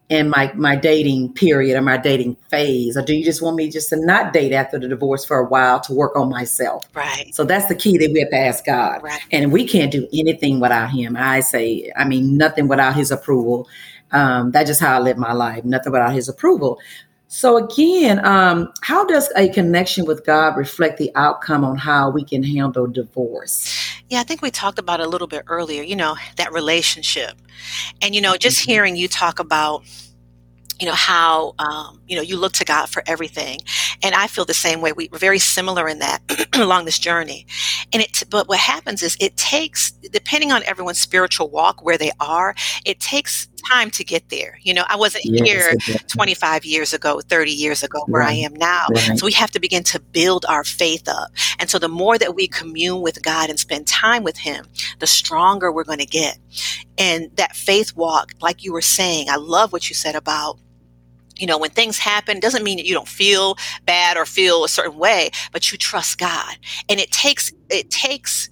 in 0.09 0.29
my 0.29 0.51
my 0.53 0.75
dating 0.75 1.33
period 1.33 1.77
or 1.77 1.81
my 1.81 1.97
dating 1.97 2.35
phase? 2.49 2.95
Or 2.95 3.01
do 3.01 3.15
you 3.15 3.23
just 3.23 3.41
want 3.41 3.55
me 3.55 3.69
just 3.69 3.89
to 3.89 3.95
not 3.97 4.33
date 4.33 4.53
after 4.53 4.77
the 4.77 4.87
divorce 4.87 5.25
for 5.25 5.39
a 5.39 5.45
while 5.45 5.79
to 5.81 5.93
work 5.93 6.15
on 6.15 6.29
myself? 6.29 6.87
Right. 6.93 7.33
So 7.33 7.43
that's 7.43 7.65
the 7.65 7.75
key 7.75 7.97
that 7.97 8.11
we 8.11 8.19
have 8.19 8.29
to 8.29 8.37
ask 8.37 8.65
god. 8.65 9.01
Right. 9.01 9.21
and 9.31 9.51
we 9.51 9.67
can't 9.67 9.91
do 9.91 10.07
anything 10.13 10.59
without 10.59 10.91
him. 10.91 11.15
I 11.17 11.39
say 11.39 11.91
i 11.95 12.05
mean 12.05 12.37
nothing 12.37 12.67
without 12.67 12.95
his 12.95 13.11
approval. 13.11 13.67
Um, 14.11 14.51
that's 14.51 14.69
just 14.69 14.81
how 14.81 14.95
i 14.95 14.99
live 14.99 15.17
my 15.17 15.33
life. 15.33 15.65
Nothing 15.65 15.91
without 15.91 16.13
his 16.13 16.29
approval 16.29 16.79
so 17.27 17.57
again 17.57 18.23
um, 18.25 18.71
how 18.81 19.05
does 19.05 19.29
a 19.35 19.49
connection 19.49 20.05
with 20.05 20.25
god 20.25 20.55
reflect 20.57 20.97
the 20.97 21.11
outcome 21.15 21.63
on 21.63 21.77
how 21.77 22.09
we 22.09 22.23
can 22.23 22.43
handle 22.43 22.87
divorce 22.87 23.85
yeah, 24.09 24.19
I 24.19 24.23
think 24.23 24.41
we 24.41 24.51
talked 24.51 24.77
about 24.77 24.99
a 24.99 25.07
little 25.07 25.27
bit 25.27 25.43
earlier, 25.47 25.81
you 25.81 25.95
know, 25.95 26.15
that 26.35 26.51
relationship. 26.51 27.33
And, 28.01 28.13
you 28.13 28.21
know, 28.21 28.37
just 28.37 28.61
mm-hmm. 28.61 28.71
hearing 28.71 28.95
you 28.95 29.07
talk 29.07 29.39
about, 29.39 29.83
you 30.79 30.85
know, 30.85 30.93
how, 30.93 31.55
um, 31.57 32.01
you 32.07 32.15
know, 32.15 32.21
you 32.21 32.37
look 32.37 32.53
to 32.53 32.65
God 32.65 32.87
for 32.87 33.01
everything. 33.07 33.61
And 34.03 34.13
I 34.13 34.27
feel 34.27 34.45
the 34.45 34.53
same 34.53 34.81
way. 34.81 34.91
We, 34.91 35.09
are 35.11 35.17
very 35.17 35.39
similar 35.39 35.87
in 35.87 35.99
that 35.99 36.21
along 36.53 36.85
this 36.85 36.99
journey. 36.99 37.47
And 37.93 38.03
it, 38.03 38.23
but 38.29 38.47
what 38.47 38.59
happens 38.59 39.01
is 39.01 39.17
it 39.19 39.35
takes, 39.37 39.91
depending 39.91 40.51
on 40.51 40.61
everyone's 40.63 40.99
spiritual 40.99 41.49
walk, 41.49 41.83
where 41.83 41.97
they 41.97 42.11
are, 42.19 42.53
it 42.85 42.99
takes 42.99 43.47
time 43.69 43.89
to 43.91 44.03
get 44.03 44.29
there. 44.29 44.59
You 44.61 44.73
know, 44.73 44.83
I 44.87 44.95
wasn't 44.95 45.25
yes, 45.25 45.77
here 45.87 45.97
25 46.07 46.65
years 46.65 46.93
ago, 46.93 47.21
30 47.21 47.51
years 47.51 47.83
ago, 47.83 48.03
where 48.07 48.21
right. 48.21 48.29
I 48.29 48.33
am 48.33 48.53
now. 48.53 48.85
Right. 48.93 49.17
So 49.17 49.25
we 49.25 49.31
have 49.33 49.51
to 49.51 49.59
begin 49.59 49.83
to 49.85 49.99
build 49.99 50.45
our 50.47 50.63
faith 50.63 51.07
up. 51.07 51.31
And 51.59 51.69
so 51.69 51.79
the 51.79 51.89
more 51.89 52.17
that 52.17 52.35
we 52.35 52.47
commune 52.47 53.01
with 53.01 53.21
God 53.23 53.49
and 53.49 53.59
spend 53.59 53.87
time 53.87 54.23
with 54.23 54.37
Him, 54.37 54.65
the 54.99 55.07
stronger 55.07 55.71
we're 55.71 55.83
going 55.83 55.99
to 55.99 56.05
get. 56.05 56.37
And 56.97 57.29
that 57.35 57.55
faith 57.55 57.95
walk, 57.95 58.33
like 58.41 58.63
you 58.63 58.73
were 58.73 58.81
saying, 58.81 59.29
I 59.29 59.37
love 59.37 59.71
what 59.73 59.89
you 59.89 59.95
said 59.95 60.15
about 60.15 60.59
you 61.37 61.47
know, 61.47 61.57
when 61.57 61.69
things 61.69 61.97
happen, 61.97 62.39
doesn't 62.39 62.63
mean 62.63 62.77
that 62.77 62.85
you 62.85 62.93
don't 62.93 63.07
feel 63.07 63.57
bad 63.85 64.15
or 64.17 64.25
feel 64.25 64.63
a 64.63 64.69
certain 64.69 64.97
way, 64.97 65.31
but 65.51 65.71
you 65.71 65.77
trust 65.77 66.17
God. 66.17 66.55
And 66.87 66.99
it 66.99 67.11
takes, 67.11 67.51
it 67.69 67.89
takes 67.89 68.49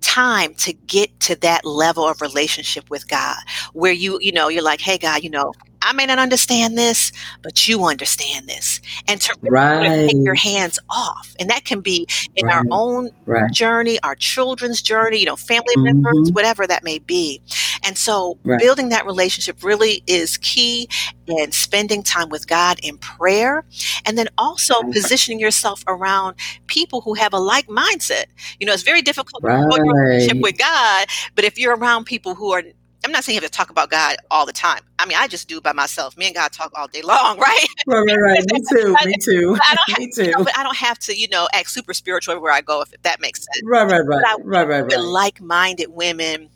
time 0.00 0.54
to 0.54 0.72
get 0.72 1.18
to 1.20 1.36
that 1.36 1.64
level 1.64 2.08
of 2.08 2.20
relationship 2.20 2.90
with 2.90 3.08
God 3.08 3.36
where 3.72 3.92
you, 3.92 4.18
you 4.20 4.32
know, 4.32 4.48
you're 4.48 4.62
like, 4.62 4.80
hey, 4.80 4.98
God, 4.98 5.22
you 5.22 5.30
know, 5.30 5.52
I 5.82 5.92
may 5.92 6.06
not 6.06 6.18
understand 6.18 6.76
this, 6.76 7.12
but 7.42 7.66
you 7.68 7.84
understand 7.84 8.48
this. 8.48 8.80
And 9.08 9.20
to 9.20 9.36
right. 9.42 10.08
take 10.10 10.24
your 10.24 10.34
hands 10.34 10.78
off. 10.88 11.34
And 11.38 11.48
that 11.50 11.64
can 11.64 11.80
be 11.80 12.06
in 12.36 12.46
right. 12.46 12.56
our 12.56 12.64
own 12.70 13.10
right. 13.26 13.50
journey, 13.52 13.98
our 14.02 14.14
children's 14.14 14.82
journey, 14.82 15.18
you 15.18 15.26
know, 15.26 15.36
family 15.36 15.74
mm-hmm. 15.76 16.02
members, 16.02 16.32
whatever 16.32 16.66
that 16.66 16.84
may 16.84 16.98
be. 16.98 17.40
And 17.84 17.96
so 17.96 18.38
building 18.58 18.90
that 18.90 19.06
relationship 19.06 19.62
really 19.62 20.02
is 20.06 20.36
key 20.38 20.88
in 21.26 21.52
spending 21.52 22.02
time 22.02 22.28
with 22.28 22.46
God 22.46 22.78
in 22.82 22.98
prayer. 22.98 23.64
And 24.04 24.18
then 24.18 24.28
also 24.36 24.82
positioning 24.82 25.40
yourself 25.40 25.82
around 25.86 26.36
people 26.66 27.00
who 27.00 27.14
have 27.14 27.32
a 27.32 27.38
like 27.38 27.68
mindset. 27.68 28.24
You 28.58 28.66
know, 28.66 28.72
it's 28.72 28.82
very 28.82 29.02
difficult 29.02 29.42
to 29.42 29.48
build 29.48 29.78
a 29.78 29.82
relationship 29.82 30.42
with 30.42 30.58
God, 30.58 31.06
but 31.34 31.44
if 31.44 31.58
you're 31.58 31.76
around 31.76 32.04
people 32.04 32.34
who 32.34 32.52
are 32.52 32.62
I'm 33.04 33.12
not 33.12 33.24
saying 33.24 33.36
you 33.36 33.40
have 33.40 33.50
to 33.50 33.56
talk 33.56 33.70
about 33.70 33.90
God 33.90 34.16
all 34.30 34.44
the 34.44 34.52
time. 34.52 34.80
I 34.98 35.06
mean, 35.06 35.16
I 35.18 35.26
just 35.26 35.48
do 35.48 35.60
by 35.60 35.72
myself. 35.72 36.16
Me 36.16 36.26
and 36.26 36.34
God 36.34 36.52
talk 36.52 36.72
all 36.76 36.86
day 36.86 37.02
long, 37.04 37.38
right? 37.38 37.66
Right, 37.86 38.04
right, 38.06 38.18
right. 38.18 38.52
Me 38.52 38.60
too. 38.70 38.94
Me 39.04 39.14
too. 39.16 39.58
me 39.98 40.10
too. 40.10 40.24
You 40.24 40.30
know, 40.32 40.44
but 40.44 40.56
I 40.56 40.62
don't 40.62 40.76
have 40.76 40.98
to, 41.00 41.16
you 41.16 41.28
know, 41.28 41.48
act 41.52 41.70
super 41.70 41.94
spiritual 41.94 42.32
everywhere 42.32 42.52
I 42.52 42.60
go, 42.60 42.82
if 42.82 42.90
that 43.02 43.20
makes 43.20 43.40
sense. 43.40 43.62
Right, 43.64 43.90
right, 43.90 44.06
right. 44.06 44.24
I, 44.26 44.36
right, 44.42 44.68
right, 44.68 44.80
right. 44.82 45.00
Like-minded 45.00 45.88
women, 45.90 46.50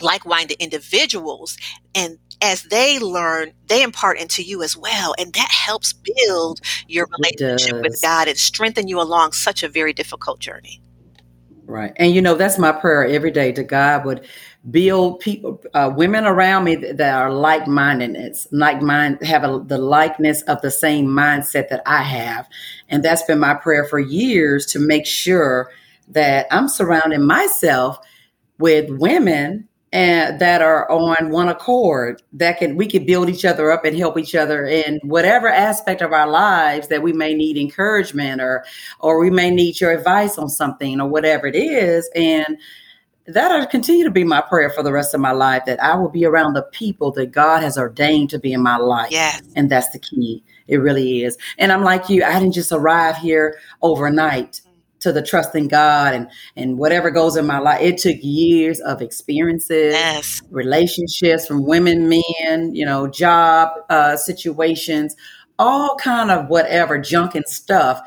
like-minded 0.00 0.56
individuals, 0.60 1.56
and 1.94 2.18
as 2.42 2.64
they 2.64 2.98
learn, 2.98 3.52
they 3.66 3.82
impart 3.82 4.18
into 4.18 4.42
you 4.42 4.62
as 4.62 4.76
well, 4.76 5.14
and 5.18 5.32
that 5.34 5.50
helps 5.50 5.92
build 5.92 6.60
your 6.86 7.08
relationship 7.18 7.80
with 7.82 8.00
God 8.02 8.28
and 8.28 8.36
strengthen 8.36 8.88
you 8.88 9.00
along 9.00 9.32
such 9.32 9.62
a 9.62 9.68
very 9.68 9.92
difficult 9.92 10.38
journey. 10.38 10.80
Right, 11.68 11.92
and 11.96 12.14
you 12.14 12.22
know 12.22 12.36
that's 12.36 12.58
my 12.58 12.70
prayer 12.70 13.04
every 13.04 13.32
day 13.32 13.50
to 13.50 13.64
God 13.64 14.04
would 14.04 14.26
build 14.70 15.18
people, 15.20 15.60
uh, 15.74 15.92
women 15.94 16.24
around 16.24 16.64
me 16.64 16.76
that, 16.76 17.14
are 17.14 17.32
like 17.32 17.66
mindedness, 17.66 18.46
like 18.52 18.80
mind, 18.82 19.20
have 19.22 19.42
a, 19.42 19.62
the 19.66 19.78
likeness 19.78 20.42
of 20.42 20.60
the 20.62 20.70
same 20.70 21.06
mindset 21.06 21.68
that 21.68 21.82
I 21.86 22.02
have. 22.02 22.48
And 22.88 23.02
that's 23.02 23.22
been 23.24 23.40
my 23.40 23.54
prayer 23.54 23.84
for 23.84 23.98
years 23.98 24.66
to 24.66 24.78
make 24.78 25.06
sure 25.06 25.70
that 26.08 26.46
I'm 26.50 26.68
surrounding 26.68 27.26
myself 27.26 27.98
with 28.58 28.88
women 28.90 29.68
and 29.96 30.38
that 30.38 30.60
are 30.60 30.90
on 30.90 31.30
one 31.30 31.48
accord 31.48 32.20
that 32.34 32.58
can 32.58 32.76
we 32.76 32.86
can 32.86 33.06
build 33.06 33.30
each 33.30 33.46
other 33.46 33.70
up 33.72 33.82
and 33.86 33.96
help 33.96 34.18
each 34.18 34.34
other 34.34 34.66
in 34.66 35.00
whatever 35.02 35.48
aspect 35.48 36.02
of 36.02 36.12
our 36.12 36.28
lives 36.28 36.88
that 36.88 37.02
we 37.02 37.14
may 37.14 37.32
need 37.32 37.56
encouragement 37.56 38.42
or 38.42 38.62
or 39.00 39.18
we 39.18 39.30
may 39.30 39.50
need 39.50 39.80
your 39.80 39.92
advice 39.92 40.36
on 40.36 40.50
something 40.50 41.00
or 41.00 41.08
whatever 41.08 41.46
it 41.46 41.56
is 41.56 42.10
and 42.14 42.58
that'll 43.28 43.66
continue 43.66 44.04
to 44.04 44.10
be 44.10 44.22
my 44.22 44.42
prayer 44.42 44.68
for 44.68 44.82
the 44.82 44.92
rest 44.92 45.14
of 45.14 45.20
my 45.20 45.32
life 45.32 45.62
that 45.64 45.82
I 45.82 45.96
will 45.96 46.10
be 46.10 46.26
around 46.26 46.52
the 46.52 46.68
people 46.72 47.10
that 47.12 47.32
God 47.32 47.62
has 47.62 47.78
ordained 47.78 48.28
to 48.30 48.38
be 48.38 48.52
in 48.52 48.62
my 48.62 48.76
life. 48.76 49.10
Yes. 49.10 49.42
And 49.56 49.68
that's 49.68 49.90
the 49.90 49.98
key. 49.98 50.44
It 50.68 50.76
really 50.76 51.24
is. 51.24 51.36
And 51.58 51.72
I'm 51.72 51.82
like 51.82 52.08
you, 52.08 52.22
I 52.22 52.38
didn't 52.38 52.54
just 52.54 52.70
arrive 52.70 53.16
here 53.16 53.58
overnight 53.82 54.60
to 55.00 55.12
the 55.12 55.22
trust 55.22 55.54
in 55.54 55.68
God 55.68 56.14
and 56.14 56.28
and 56.56 56.78
whatever 56.78 57.10
goes 57.10 57.36
in 57.36 57.46
my 57.46 57.58
life. 57.58 57.80
It 57.80 57.98
took 57.98 58.16
years 58.20 58.80
of 58.80 59.02
experiences, 59.02 59.94
yes. 59.94 60.42
relationships 60.50 61.46
from 61.46 61.64
women, 61.64 62.08
men, 62.08 62.74
you 62.74 62.84
know, 62.84 63.06
job 63.06 63.70
uh, 63.90 64.16
situations, 64.16 65.14
all 65.58 65.96
kind 65.96 66.30
of 66.30 66.48
whatever 66.48 66.98
junk 66.98 67.34
and 67.34 67.46
stuff 67.46 68.00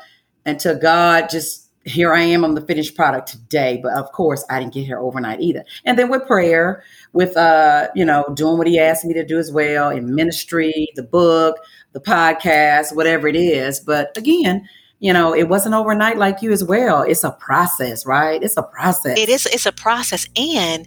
until 0.46 0.78
God 0.78 1.28
just 1.30 1.70
here 1.84 2.12
I 2.12 2.20
am 2.20 2.44
on 2.44 2.54
the 2.54 2.60
finished 2.60 2.94
product 2.94 3.28
today. 3.28 3.80
But 3.82 3.92
of 3.94 4.12
course, 4.12 4.44
I 4.50 4.60
didn't 4.60 4.74
get 4.74 4.84
here 4.84 4.98
overnight 4.98 5.40
either. 5.40 5.64
And 5.84 5.98
then 5.98 6.10
with 6.10 6.26
prayer, 6.26 6.82
with 7.12 7.36
uh, 7.36 7.88
you 7.94 8.04
know, 8.04 8.24
doing 8.34 8.58
what 8.58 8.66
he 8.66 8.78
asked 8.78 9.04
me 9.04 9.14
to 9.14 9.24
do 9.24 9.38
as 9.38 9.50
well 9.50 9.90
in 9.90 10.14
ministry, 10.14 10.88
the 10.94 11.02
book, 11.02 11.56
the 11.92 12.00
podcast, 12.00 12.94
whatever 12.94 13.28
it 13.28 13.36
is. 13.36 13.80
But 13.80 14.16
again, 14.16 14.68
you 15.00 15.12
know, 15.12 15.34
it 15.34 15.48
wasn't 15.48 15.74
overnight 15.74 16.18
like 16.18 16.42
you 16.42 16.52
as 16.52 16.62
well. 16.62 17.02
It's 17.02 17.24
a 17.24 17.30
process, 17.32 18.06
right? 18.06 18.42
It's 18.42 18.56
a 18.56 18.62
process. 18.62 19.18
It 19.18 19.28
is. 19.28 19.46
It's 19.46 19.66
a 19.66 19.72
process, 19.72 20.28
and 20.36 20.86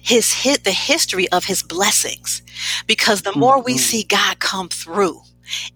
his 0.00 0.32
hit 0.32 0.64
the 0.64 0.70
history 0.70 1.28
of 1.30 1.44
his 1.44 1.62
blessings, 1.62 2.42
because 2.86 3.22
the 3.22 3.34
more 3.34 3.56
mm-hmm. 3.56 3.64
we 3.64 3.78
see 3.78 4.04
God 4.04 4.38
come 4.38 4.68
through 4.68 5.20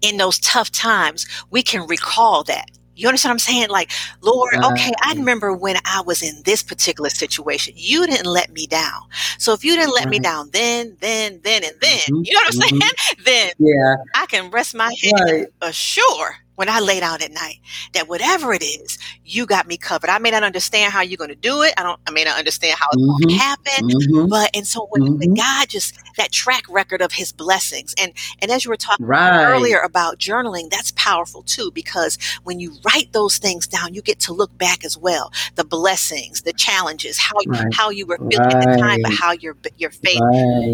in 0.01 0.17
those 0.17 0.39
tough 0.39 0.71
times, 0.71 1.27
we 1.49 1.63
can 1.63 1.85
recall 1.87 2.43
that 2.43 2.69
you 2.99 3.07
understand 3.07 3.29
what 3.29 3.33
I'm 3.35 3.39
saying? 3.39 3.69
Like, 3.69 3.91
Lord, 4.21 4.55
okay, 4.55 4.91
I 5.01 5.13
remember 5.13 5.53
when 5.53 5.77
I 5.85 6.01
was 6.01 6.21
in 6.21 6.41
this 6.43 6.61
particular 6.61 7.09
situation. 7.09 7.73
You 7.77 8.05
didn't 8.05 8.25
let 8.25 8.51
me 8.51 8.67
down. 8.67 9.03
So 9.37 9.53
if 9.53 9.63
you 9.63 9.75
didn't 9.77 9.93
let 9.93 10.09
me 10.09 10.19
down 10.19 10.49
then, 10.51 10.97
then, 10.99 11.39
then, 11.43 11.63
and 11.63 11.73
then, 11.79 11.99
mm-hmm. 11.99 12.21
you 12.25 12.33
know 12.33 12.41
what 12.41 12.53
I'm 12.53 12.59
mm-hmm. 12.59 12.77
saying? 12.77 13.15
Then 13.23 13.51
yeah. 13.57 13.95
I 14.15 14.25
can 14.25 14.51
rest 14.51 14.75
my 14.75 14.93
head 15.01 15.31
right. 15.31 15.47
assure 15.61 16.35
when 16.59 16.67
I 16.67 16.81
lay 16.81 16.99
down 16.99 17.21
at 17.21 17.31
night 17.31 17.61
that 17.93 18.09
whatever 18.09 18.53
it 18.53 18.61
is, 18.61 18.97
you 19.23 19.45
got 19.45 19.65
me 19.65 19.77
covered. 19.77 20.09
I 20.09 20.17
may 20.17 20.29
not 20.29 20.43
understand 20.43 20.91
how 20.91 20.99
you're 20.99 21.15
going 21.15 21.29
to 21.29 21.35
do 21.37 21.61
it. 21.61 21.73
I 21.77 21.83
don't, 21.83 21.97
I 22.05 22.11
may 22.11 22.25
not 22.25 22.37
understand 22.37 22.77
how 22.77 22.87
it's 22.91 23.01
mm-hmm. 23.01 23.23
going 23.23 23.29
to 23.29 23.41
happen, 23.41 23.87
mm-hmm. 23.87 24.27
but, 24.27 24.49
and 24.53 24.67
so 24.67 24.87
when, 24.87 25.03
mm-hmm. 25.03 25.35
God 25.35 25.69
just, 25.69 25.97
that 26.17 26.33
track 26.33 26.63
record 26.67 27.01
of 27.01 27.13
his 27.13 27.31
blessings. 27.31 27.95
And, 27.97 28.11
and 28.41 28.51
as 28.51 28.65
you 28.65 28.71
were 28.71 28.75
talking 28.75 29.05
right. 29.05 29.45
earlier 29.45 29.79
about 29.79 30.17
journaling, 30.17 30.69
that's 30.69 30.91
powerful 30.97 31.43
too, 31.43 31.71
because 31.71 32.17
when 32.43 32.59
you 32.59 32.75
write 32.83 33.13
those 33.13 33.37
things 33.37 33.65
down, 33.65 33.93
you 33.93 34.01
get 34.01 34.19
to 34.19 34.33
look 34.33 34.55
back 34.57 34.83
as 34.83 34.97
well. 34.97 35.31
The 35.55 35.63
blessings, 35.63 36.41
the 36.41 36.51
challenges, 36.51 37.17
how, 37.17 37.37
right. 37.47 37.73
how 37.73 37.89
you 37.89 38.05
were 38.05 38.17
feeling 38.17 38.37
right. 38.37 38.55
at 38.55 38.73
the 38.73 38.77
time, 38.77 38.99
but 39.01 39.13
how 39.13 39.31
your, 39.31 39.55
your 39.77 39.91
faith 39.91 40.19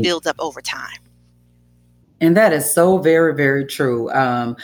builds 0.01 0.25
up 0.25 0.37
over 0.39 0.61
time. 0.61 0.97
And 2.21 2.35
that 2.37 2.53
is 2.53 2.73
so 2.73 2.97
very, 2.97 3.35
very 3.35 3.65
true. 3.65 4.11
Um, 4.13 4.57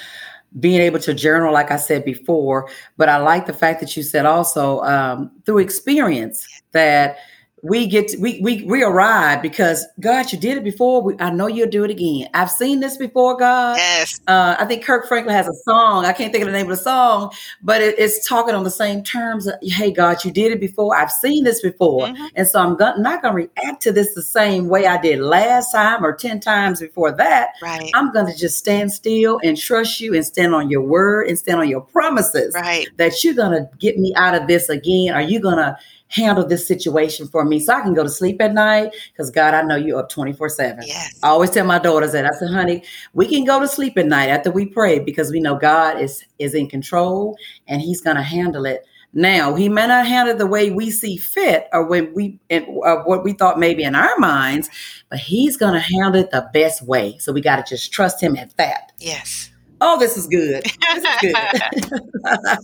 being 0.60 0.82
able 0.82 1.00
to 1.00 1.14
journal, 1.14 1.54
like 1.54 1.72
I 1.72 1.78
said 1.78 2.04
before, 2.04 2.70
but 2.98 3.10
I 3.10 3.18
like 3.18 3.46
the 3.46 3.54
fact 3.54 3.80
that 3.80 3.96
you 3.96 4.04
said 4.04 4.26
also 4.26 4.82
um, 4.82 5.32
through 5.46 5.60
experience 5.60 6.46
that 6.72 7.18
we 7.64 7.88
get 7.88 8.10
to, 8.10 8.18
we 8.18 8.40
we 8.42 8.64
we 8.64 8.84
arrive 8.84 9.42
because 9.42 9.86
God, 10.00 10.32
you 10.32 10.40
did 10.40 10.58
it 10.58 10.64
before. 10.64 11.02
We, 11.02 11.16
I 11.20 11.30
know 11.30 11.48
you'll 11.48 11.70
do 11.70 11.84
it 11.84 11.92
again. 11.92 12.28
I've 12.34 12.50
seen 12.50 12.80
this 12.80 12.98
before, 12.98 13.38
God. 13.38 13.78
Yes. 13.78 14.20
Uh, 14.28 14.56
I 14.58 14.66
think 14.66 14.84
Kirk 14.84 15.08
Franklin 15.08 15.36
has 15.36 15.48
a 15.48 15.54
song. 15.54 16.06
I 16.06 16.14
can't 16.14 16.32
think 16.32 16.44
of 16.44 16.52
the 16.52 16.58
name 16.58 16.70
of 16.70 16.78
the 16.78 16.84
song, 16.84 17.32
but 17.62 17.82
it, 17.82 18.00
it's 18.00 18.28
talking 18.28 18.56
on 18.56 18.64
the 18.64 18.72
same 18.72 19.04
terms. 19.04 19.48
Of, 19.48 19.56
hey, 19.62 19.92
God, 19.92 20.24
you 20.26 20.32
did 20.32 20.52
it 20.52 20.60
before. 20.60 20.96
I've 20.96 21.12
seen 21.12 21.44
this 21.44 21.62
before, 21.62 22.08
mm-hmm. 22.08 22.26
and 22.36 22.48
so 22.48 22.60
I'm 22.60 22.76
go- 22.76 22.96
not 22.98 23.22
going 23.22 23.34
to 23.34 23.52
react 23.52 23.84
to 23.84 23.92
this 23.92 24.14
the 24.16 24.24
same 24.24 24.68
way 24.68 24.88
I 24.88 25.00
did 25.00 25.20
last 25.20 25.72
time 25.72 26.04
or 26.04 26.16
ten 26.16 26.40
times 26.40 26.80
before 26.80 27.12
that. 27.14 27.52
Right. 27.62 27.92
I'm 27.94 28.12
going 28.12 28.26
to 28.26 28.38
just 28.38 28.58
stand 28.58 28.92
still 28.92 29.40
and 29.44 29.56
trust 29.56 30.02
you 30.02 30.16
and 30.16 30.26
stand 30.26 30.56
on 30.56 30.70
your 30.70 30.82
word 30.82 31.28
and 31.28 31.38
stand 31.38 31.60
on 31.60 31.70
your 31.70 31.82
promises. 31.82 32.56
Right. 32.56 32.88
That 32.98 33.24
you're 33.24 33.36
going 33.36 33.52
to 33.52 33.70
get 33.78 34.00
me 34.00 34.14
out 34.16 34.34
of 34.34 34.48
this 34.48 34.68
again. 34.68 35.14
Are 35.14 35.22
you 35.22 35.40
going 35.40 35.58
to 35.58 35.78
handle 36.12 36.46
this 36.46 36.68
situation 36.68 37.28
for 37.28 37.44
me 37.46 37.60
so 37.60 37.74
I 37.74 37.82
can 37.82 37.94
go 37.94 38.04
to 38.04 38.10
sleep 38.10 38.42
at 38.42 38.54
night. 38.54 38.94
Because 39.12 39.32
God, 39.32 39.54
I 39.54 39.62
know 39.64 39.76
you 39.76 39.98
up 39.98 40.12
24-7. 40.12 40.84
Yes. 40.86 41.20
I 41.24 41.30
always 41.30 41.50
tell 41.50 41.66
my 41.66 41.80
daughters 41.80 42.12
that. 42.12 42.26
I 42.26 42.32
said, 42.38 42.50
honey, 42.50 42.84
we 43.14 43.28
can 43.28 43.46
go 43.46 43.60
to 43.60 43.68
sleep 43.68 43.98
at 43.98 44.06
night 44.06 44.30
after 44.30 44.52
we 44.52 44.66
pray 44.66 45.00
because 45.00 45.32
we 45.32 45.40
know 45.40 45.56
God 45.56 46.00
is 46.00 46.24
is 46.40 46.54
in 46.54 46.70
control 46.70 47.38
and 47.68 47.82
He's 47.82 48.02
gonna 48.02 48.24
handle 48.24 48.66
it. 48.66 48.86
Now, 49.14 49.56
he 49.56 49.68
may 49.68 49.88
not 49.88 50.08
handle 50.08 50.36
it 50.36 50.38
the 50.38 50.48
way 50.48 50.72
we 50.72 50.90
see 50.90 51.18
fit 51.18 51.68
or 51.74 51.86
when 51.86 52.14
we 52.14 52.40
and 52.50 52.66
uh, 52.86 53.04
what 53.04 53.26
we 53.26 53.34
thought 53.34 53.60
maybe 53.60 53.84
in 53.84 53.94
our 53.94 54.18
minds, 54.18 54.70
but 55.10 55.20
he's 55.20 55.58
going 55.58 55.74
to 55.74 55.82
handle 55.82 56.22
it 56.22 56.32
the 56.32 56.50
best 56.54 56.82
way. 56.84 57.18
So 57.18 57.34
we 57.34 57.42
got 57.42 57.58
to 57.58 57.76
just 57.76 57.92
trust 57.92 58.24
him 58.24 58.38
at 58.38 58.56
that. 58.56 58.94
Yes. 59.00 59.52
Oh, 59.82 60.00
this 60.00 60.16
is 60.16 60.28
good. 60.28 60.64
This 60.64 61.04
is 61.04 61.34
good. 61.34 62.58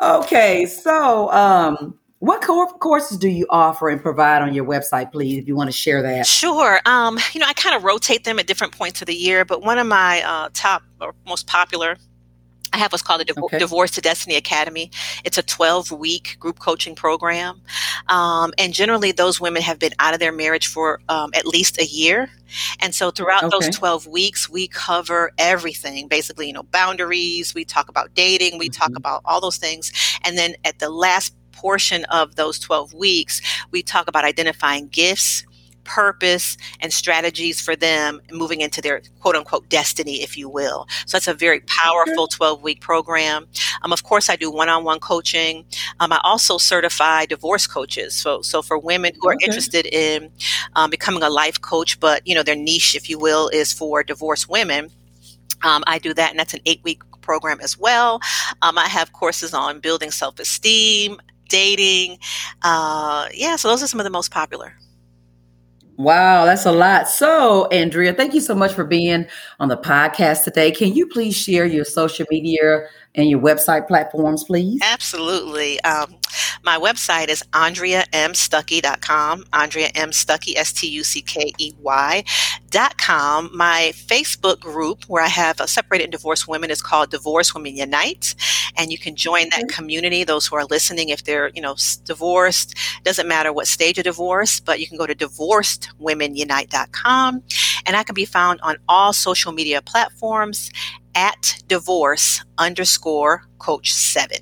okay, 0.00 0.66
so 0.66 1.30
um, 1.30 1.96
what 2.20 2.40
courses 2.40 3.16
do 3.16 3.28
you 3.28 3.46
offer 3.48 3.88
and 3.88 4.02
provide 4.02 4.42
on 4.42 4.52
your 4.52 4.64
website, 4.64 5.12
please, 5.12 5.38
if 5.38 5.46
you 5.46 5.54
want 5.54 5.68
to 5.68 5.76
share 5.76 6.02
that? 6.02 6.26
Sure. 6.26 6.80
Um, 6.84 7.18
you 7.32 7.40
know, 7.40 7.46
I 7.46 7.52
kind 7.52 7.76
of 7.76 7.84
rotate 7.84 8.24
them 8.24 8.38
at 8.38 8.46
different 8.46 8.76
points 8.76 9.00
of 9.00 9.06
the 9.06 9.14
year, 9.14 9.44
but 9.44 9.62
one 9.62 9.78
of 9.78 9.86
my 9.86 10.22
uh, 10.22 10.48
top 10.52 10.82
or 11.00 11.14
most 11.26 11.46
popular 11.46 11.96
I 12.72 12.78
have 12.78 12.92
what's 12.92 13.02
called 13.02 13.26
the 13.26 13.40
okay. 13.44 13.58
Divorce 13.58 13.92
to 13.92 14.00
Destiny 14.00 14.36
Academy. 14.36 14.90
It's 15.24 15.38
a 15.38 15.42
12 15.42 15.92
week 15.92 16.36
group 16.38 16.58
coaching 16.58 16.94
program. 16.94 17.60
Um, 18.08 18.52
and 18.58 18.72
generally, 18.72 19.12
those 19.12 19.40
women 19.40 19.62
have 19.62 19.78
been 19.78 19.92
out 19.98 20.14
of 20.14 20.20
their 20.20 20.32
marriage 20.32 20.66
for 20.66 21.00
um, 21.08 21.30
at 21.34 21.46
least 21.46 21.80
a 21.80 21.86
year. 21.86 22.30
And 22.80 22.94
so, 22.94 23.10
throughout 23.10 23.44
okay. 23.44 23.66
those 23.66 23.76
12 23.76 24.06
weeks, 24.06 24.48
we 24.48 24.68
cover 24.68 25.32
everything 25.38 26.08
basically, 26.08 26.46
you 26.46 26.52
know, 26.52 26.62
boundaries, 26.64 27.54
we 27.54 27.64
talk 27.64 27.88
about 27.88 28.14
dating, 28.14 28.58
we 28.58 28.68
mm-hmm. 28.68 28.80
talk 28.80 28.96
about 28.96 29.22
all 29.24 29.40
those 29.40 29.56
things. 29.56 29.92
And 30.24 30.36
then 30.36 30.54
at 30.64 30.78
the 30.78 30.90
last 30.90 31.34
portion 31.58 32.04
of 32.06 32.36
those 32.36 32.58
12 32.58 32.94
weeks, 32.94 33.40
we 33.70 33.82
talk 33.82 34.08
about 34.08 34.24
identifying 34.24 34.88
gifts 34.88 35.44
purpose 35.88 36.58
and 36.80 36.92
strategies 36.92 37.60
for 37.60 37.74
them 37.74 38.20
moving 38.30 38.60
into 38.60 38.80
their 38.80 39.00
quote 39.20 39.34
unquote 39.34 39.68
destiny, 39.70 40.22
if 40.22 40.36
you 40.36 40.48
will. 40.48 40.86
So 41.06 41.16
that's 41.16 41.26
a 41.26 41.34
very 41.34 41.60
powerful 41.82 42.28
12 42.28 42.62
week 42.62 42.80
program. 42.80 43.46
Um, 43.82 43.92
of 43.92 44.04
course, 44.04 44.28
I 44.28 44.36
do 44.36 44.50
one 44.52 44.68
on 44.68 44.84
one 44.84 45.00
coaching. 45.00 45.64
Um, 45.98 46.12
I 46.12 46.20
also 46.22 46.58
certify 46.58 47.24
divorce 47.24 47.66
coaches. 47.66 48.14
So, 48.14 48.42
so 48.42 48.60
for 48.60 48.78
women 48.78 49.12
who 49.18 49.28
are 49.30 49.34
okay. 49.34 49.46
interested 49.46 49.86
in 49.86 50.30
um, 50.76 50.90
becoming 50.90 51.22
a 51.22 51.30
life 51.30 51.60
coach, 51.60 51.98
but 51.98 52.20
you 52.26 52.34
know, 52.34 52.42
their 52.42 52.56
niche, 52.56 52.94
if 52.94 53.08
you 53.08 53.18
will, 53.18 53.48
is 53.48 53.72
for 53.72 54.02
divorced 54.02 54.48
women. 54.48 54.90
Um, 55.64 55.82
I 55.86 55.98
do 55.98 56.14
that, 56.14 56.30
and 56.30 56.38
that's 56.38 56.54
an 56.54 56.60
eight 56.66 56.80
week 56.84 57.02
program 57.22 57.60
as 57.60 57.78
well. 57.78 58.20
Um, 58.62 58.78
I 58.78 58.88
have 58.88 59.12
courses 59.12 59.52
on 59.52 59.80
building 59.80 60.10
self 60.10 60.38
esteem, 60.38 61.18
dating. 61.48 62.18
Uh, 62.62 63.28
yeah, 63.34 63.56
so 63.56 63.68
those 63.68 63.82
are 63.82 63.86
some 63.86 64.00
of 64.00 64.04
the 64.04 64.10
most 64.10 64.30
popular. 64.30 64.74
Wow, 65.98 66.44
that's 66.44 66.64
a 66.64 66.70
lot. 66.70 67.08
So, 67.08 67.66
Andrea, 67.68 68.14
thank 68.14 68.32
you 68.32 68.40
so 68.40 68.54
much 68.54 68.72
for 68.72 68.84
being 68.84 69.26
on 69.58 69.68
the 69.68 69.76
podcast 69.76 70.44
today. 70.44 70.70
Can 70.70 70.94
you 70.94 71.08
please 71.08 71.36
share 71.36 71.66
your 71.66 71.84
social 71.84 72.24
media 72.30 72.86
and 73.18 73.28
your 73.28 73.40
website 73.40 73.88
platforms, 73.88 74.44
please? 74.44 74.80
Absolutely. 74.82 75.78
Um, 75.82 76.14
my 76.62 76.78
website 76.78 77.28
is 77.28 77.42
AndreaMStuckey.com, 77.52 79.44
Andrea 79.52 79.90
M. 79.94 80.10
Stuckey, 80.10 80.56
S 80.56 80.72
T 80.72 80.88
U 80.88 81.02
C 81.02 81.20
K 81.22 81.52
E 81.58 81.72
Y.com. 81.80 83.50
My 83.54 83.92
Facebook 83.94 84.60
group, 84.60 85.04
where 85.04 85.22
I 85.22 85.28
have 85.28 85.60
a 85.60 85.66
separated 85.66 86.04
and 86.04 86.12
divorced 86.12 86.46
women, 86.48 86.70
is 86.70 86.80
called 86.80 87.10
Divorced 87.10 87.54
Women 87.54 87.76
Unite. 87.76 88.34
And 88.76 88.92
you 88.92 88.98
can 88.98 89.16
join 89.16 89.48
that 89.50 89.68
community, 89.68 90.24
those 90.24 90.46
who 90.46 90.56
are 90.56 90.64
listening, 90.66 91.08
if 91.08 91.24
they're, 91.24 91.50
you 91.54 91.60
know, 91.60 91.74
divorced, 92.04 92.76
doesn't 93.02 93.26
matter 93.26 93.52
what 93.52 93.66
stage 93.66 93.98
of 93.98 94.04
divorce, 94.04 94.60
but 94.60 94.78
you 94.78 94.86
can 94.86 94.96
go 94.96 95.06
to 95.06 95.14
divorcedwomenunite.com. 95.14 97.42
And 97.86 97.96
I 97.96 98.04
can 98.04 98.14
be 98.14 98.24
found 98.24 98.60
on 98.62 98.76
all 98.88 99.12
social 99.12 99.50
media 99.50 99.82
platforms 99.82 100.70
at 101.18 101.60
divorce 101.66 102.44
underscore 102.58 103.42
coach 103.58 103.92
seven. 103.92 104.38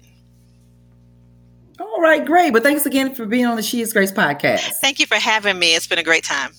All 1.81 2.03
right, 2.03 2.25
great. 2.25 2.53
But 2.53 2.62
thanks 2.62 2.85
again 2.85 3.15
for 3.15 3.25
being 3.25 3.47
on 3.47 3.57
the 3.57 3.62
She 3.62 3.81
is 3.81 3.95
Grace 3.95 4.12
podcast. 4.12 4.75
Thank 4.81 4.99
you 4.99 5.07
for 5.07 5.15
having 5.15 5.59
me. 5.59 5.75
It's 5.75 5.87
been 5.87 5.99
a 5.99 6.03
great 6.03 6.25
time. 6.25 6.53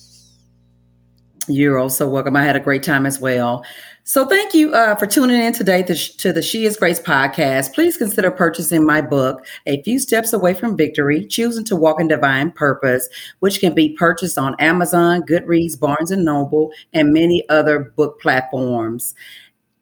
You're 1.46 1.78
also 1.78 2.08
welcome. 2.08 2.34
I 2.36 2.42
had 2.42 2.56
a 2.56 2.60
great 2.60 2.82
time 2.82 3.06
as 3.06 3.20
well. 3.20 3.64
So, 4.04 4.24
thank 4.26 4.54
you 4.54 4.72
uh, 4.72 4.94
for 4.94 5.06
tuning 5.06 5.38
in 5.38 5.52
today 5.52 5.82
to, 5.82 5.94
to, 5.94 6.32
the 6.32 6.40
She 6.40 6.64
is 6.64 6.78
Grace 6.78 6.98
podcast. 6.98 7.74
Please 7.74 7.98
consider 7.98 8.30
purchasing 8.30 8.86
my 8.86 9.02
book, 9.02 9.46
A 9.66 9.82
Few 9.82 9.98
Steps 9.98 10.32
Away 10.32 10.54
from 10.54 10.78
Victory 10.78 11.26
Choosing 11.26 11.64
to 11.66 11.76
Walk 11.76 12.00
in 12.00 12.08
Divine 12.08 12.50
Purpose, 12.50 13.06
which 13.40 13.60
can 13.60 13.74
be 13.74 13.94
purchased 13.96 14.38
on 14.38 14.56
Amazon, 14.58 15.22
Goodreads, 15.22 15.78
Barnes 15.78 16.10
and 16.10 16.24
Noble, 16.24 16.72
and 16.94 17.12
many 17.12 17.46
other 17.50 17.92
book 17.96 18.18
platforms. 18.18 19.14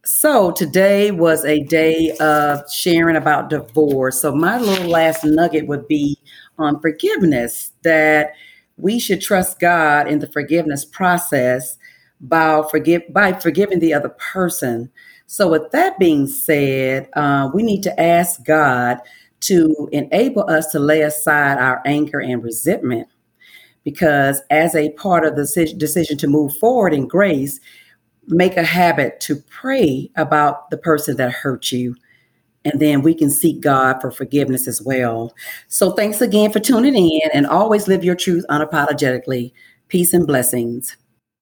So 0.06 0.52
today 0.52 1.10
was 1.10 1.44
a 1.44 1.64
day 1.64 2.16
of 2.20 2.62
sharing 2.70 3.16
about 3.16 3.50
divorce. 3.50 4.20
So 4.20 4.32
my 4.32 4.56
little 4.56 4.88
last 4.88 5.24
nugget 5.24 5.66
would 5.66 5.88
be 5.88 6.16
on 6.58 6.80
forgiveness 6.80 7.72
that 7.82 8.34
we 8.76 9.00
should 9.00 9.20
trust 9.20 9.58
God 9.58 10.06
in 10.06 10.20
the 10.20 10.28
forgiveness 10.28 10.84
process 10.84 11.76
by 12.20 12.62
forgive 12.70 13.02
by 13.10 13.32
forgiving 13.32 13.80
the 13.80 13.94
other 13.94 14.10
person. 14.10 14.92
So 15.26 15.48
with 15.50 15.72
that 15.72 15.98
being 15.98 16.28
said, 16.28 17.08
uh, 17.14 17.50
we 17.52 17.64
need 17.64 17.82
to 17.82 18.00
ask 18.00 18.44
God 18.44 18.98
to 19.40 19.88
enable 19.90 20.48
us 20.48 20.70
to 20.70 20.78
lay 20.78 21.00
aside 21.00 21.58
our 21.58 21.82
anger 21.84 22.20
and 22.20 22.44
resentment 22.44 23.08
because 23.82 24.40
as 24.50 24.76
a 24.76 24.90
part 24.92 25.24
of 25.24 25.34
the 25.34 25.74
decision 25.76 26.16
to 26.18 26.28
move 26.28 26.56
forward 26.58 26.94
in 26.94 27.08
grace 27.08 27.58
make 28.28 28.56
a 28.56 28.62
habit 28.62 29.20
to 29.20 29.36
pray 29.36 30.10
about 30.16 30.70
the 30.70 30.76
person 30.76 31.16
that 31.16 31.32
hurt 31.32 31.70
you. 31.72 31.94
And 32.64 32.80
then 32.80 33.02
we 33.02 33.14
can 33.14 33.30
seek 33.30 33.60
God 33.60 34.00
for 34.00 34.10
forgiveness 34.10 34.66
as 34.66 34.82
well. 34.82 35.32
So 35.68 35.92
thanks 35.92 36.20
again 36.20 36.50
for 36.50 36.58
tuning 36.58 36.96
in 36.96 37.30
and 37.32 37.46
always 37.46 37.86
live 37.86 38.02
your 38.02 38.16
truth 38.16 38.44
unapologetically. 38.50 39.52
Peace 39.88 40.12
and 40.12 40.26
blessings. 40.26 40.96